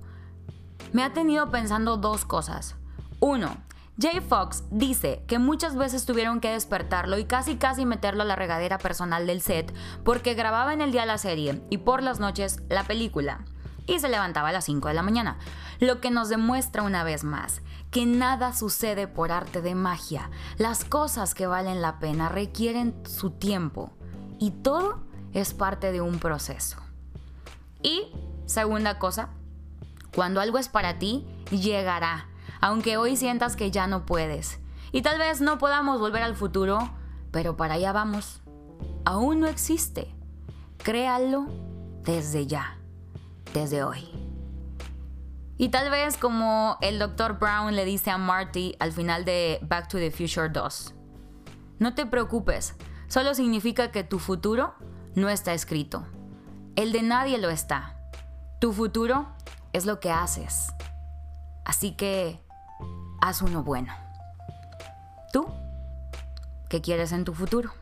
me 0.92 1.04
ha 1.04 1.12
tenido 1.12 1.50
pensando 1.50 1.96
dos 1.96 2.24
cosas. 2.24 2.74
Uno, 3.20 3.56
Jay 3.98 4.20
Fox 4.20 4.64
dice 4.70 5.22
que 5.26 5.38
muchas 5.38 5.74
veces 5.74 6.04
tuvieron 6.04 6.40
que 6.40 6.50
despertarlo 6.50 7.18
y 7.18 7.24
casi 7.24 7.56
casi 7.56 7.87
meterlo 7.87 8.22
a 8.22 8.26
la 8.26 8.37
regadera 8.37 8.78
personal 8.78 9.26
del 9.26 9.40
set 9.40 9.74
porque 10.04 10.35
grababa 10.35 10.74
en 10.74 10.82
el 10.82 10.92
día 10.92 11.06
la 11.06 11.16
serie 11.16 11.62
y 11.70 11.78
por 11.78 12.02
las 12.02 12.20
noches 12.20 12.62
la 12.68 12.85
película 12.85 13.44
y 13.87 14.00
se 14.00 14.09
levantaba 14.09 14.48
a 14.50 14.52
las 14.52 14.64
5 14.64 14.88
de 14.88 14.94
la 14.94 15.02
mañana, 15.02 15.38
lo 15.78 16.00
que 16.00 16.11
nos 16.11 16.28
demuestra 16.28 16.82
una 16.82 17.04
vez 17.04 17.24
más 17.24 17.62
que 17.90 18.04
nada 18.04 18.52
sucede 18.52 19.09
por 19.09 19.32
arte 19.32 19.62
de 19.62 19.74
magia. 19.74 20.30
Las 20.59 20.85
cosas 20.85 21.35
que 21.35 21.46
valen 21.46 21.80
la 21.80 21.98
pena 21.98 22.28
requieren 22.28 22.94
su 23.06 23.30
tiempo 23.30 23.90
y 24.38 24.50
todo 24.50 25.00
es 25.32 25.54
parte 25.54 25.92
de 25.92 26.00
un 26.00 26.18
proceso. 26.18 26.76
Y 27.82 28.09
segunda 28.44 28.98
cosa, 28.98 29.30
cuando 30.14 30.40
algo 30.40 30.59
es 30.59 30.68
para 30.68 30.98
ti, 30.98 31.26
llegará, 31.50 32.28
aunque 32.60 32.96
hoy 32.96 33.16
sientas 33.16 33.56
que 33.56 33.70
ya 33.70 33.86
no 33.86 34.06
puedes. 34.06 34.60
Y 34.92 35.02
tal 35.02 35.18
vez 35.18 35.40
no 35.40 35.58
podamos 35.58 36.00
volver 36.00 36.22
al 36.22 36.36
futuro, 36.36 36.78
pero 37.30 37.56
para 37.56 37.74
allá 37.74 37.92
vamos. 37.92 38.42
Aún 39.04 39.40
no 39.40 39.46
existe. 39.46 40.14
Créalo 40.78 41.46
desde 42.02 42.46
ya, 42.46 42.78
desde 43.52 43.82
hoy. 43.82 44.08
Y 45.58 45.70
tal 45.70 45.90
vez 45.90 46.16
como 46.16 46.76
el 46.82 46.98
Dr. 46.98 47.38
Brown 47.38 47.74
le 47.74 47.84
dice 47.84 48.10
a 48.10 48.18
Marty 48.18 48.76
al 48.78 48.92
final 48.92 49.24
de 49.24 49.58
Back 49.62 49.88
to 49.88 49.98
the 49.98 50.10
Future 50.10 50.48
2. 50.48 50.94
No 51.78 51.94
te 51.94 52.06
preocupes, 52.06 52.74
solo 53.08 53.34
significa 53.34 53.90
que 53.90 54.04
tu 54.04 54.18
futuro 54.18 54.74
no 55.14 55.28
está 55.28 55.54
escrito. 55.54 56.06
El 56.76 56.92
de 56.92 57.02
nadie 57.02 57.38
lo 57.38 57.48
está. 57.48 57.96
Tu 58.60 58.72
futuro 58.72 59.28
es 59.72 59.86
lo 59.86 59.98
que 59.98 60.10
haces. 60.10 60.68
Así 61.64 61.92
que 61.92 62.45
haz 63.26 63.42
uno 63.42 63.64
bueno. 63.64 63.92
¿Tú? 65.32 65.48
¿Qué 66.68 66.80
quieres 66.80 67.10
en 67.10 67.24
tu 67.24 67.34
futuro? 67.34 67.72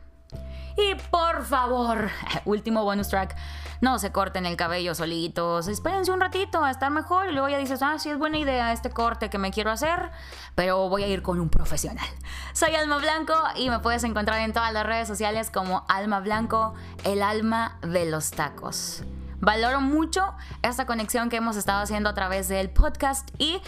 Y 0.75 0.95
por 1.11 1.45
favor, 1.45 2.09
último 2.45 2.83
bonus 2.83 3.09
track, 3.09 3.35
no 3.79 3.99
se 3.99 4.11
corten 4.11 4.47
el 4.47 4.57
cabello 4.57 4.95
solitos, 4.95 5.67
espérense 5.67 6.11
un 6.11 6.19
ratito 6.19 6.63
a 6.63 6.71
estar 6.71 6.89
mejor 6.89 7.29
y 7.29 7.33
luego 7.33 7.47
ya 7.47 7.59
dices, 7.59 7.83
ah, 7.83 7.99
sí 7.99 8.09
es 8.09 8.17
buena 8.17 8.39
idea 8.39 8.73
este 8.73 8.89
corte 8.89 9.29
que 9.29 9.37
me 9.37 9.51
quiero 9.51 9.69
hacer, 9.69 10.09
pero 10.55 10.89
voy 10.89 11.03
a 11.03 11.07
ir 11.07 11.21
con 11.21 11.39
un 11.39 11.49
profesional. 11.49 12.07
Soy 12.53 12.73
Alma 12.73 12.97
Blanco 12.97 13.35
y 13.55 13.69
me 13.69 13.79
puedes 13.79 14.03
encontrar 14.03 14.41
en 14.41 14.51
todas 14.51 14.73
las 14.73 14.85
redes 14.85 15.07
sociales 15.07 15.51
como 15.51 15.85
Alma 15.87 16.21
Blanco, 16.21 16.73
el 17.03 17.21
alma 17.21 17.77
de 17.83 18.07
los 18.07 18.31
tacos. 18.31 19.03
Valoro 19.41 19.79
mucho 19.79 20.33
esta 20.63 20.87
conexión 20.87 21.29
que 21.29 21.35
hemos 21.35 21.55
estado 21.55 21.83
haciendo 21.83 22.09
a 22.09 22.15
través 22.15 22.47
del 22.47 22.71
podcast 22.71 23.29
y 23.37 23.61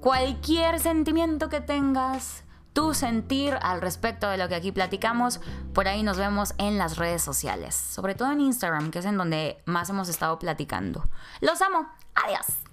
cualquier 0.00 0.80
sentimiento 0.80 1.48
que 1.48 1.60
tengas, 1.60 2.44
tu 2.72 2.92
sentir 2.92 3.58
al 3.62 3.80
respecto 3.80 4.28
de 4.28 4.36
lo 4.36 4.48
que 4.48 4.54
aquí 4.54 4.70
platicamos. 4.70 5.40
Por 5.72 5.88
ahí 5.88 6.02
nos 6.02 6.18
vemos 6.18 6.54
en 6.58 6.76
las 6.76 6.98
redes 6.98 7.22
sociales, 7.22 7.74
sobre 7.74 8.14
todo 8.14 8.32
en 8.32 8.40
Instagram, 8.42 8.90
que 8.90 8.98
es 8.98 9.06
en 9.06 9.16
donde 9.16 9.62
más 9.64 9.88
hemos 9.88 10.08
estado 10.08 10.38
platicando. 10.38 11.04
Los 11.40 11.62
amo. 11.62 11.88
Adiós. 12.14 12.65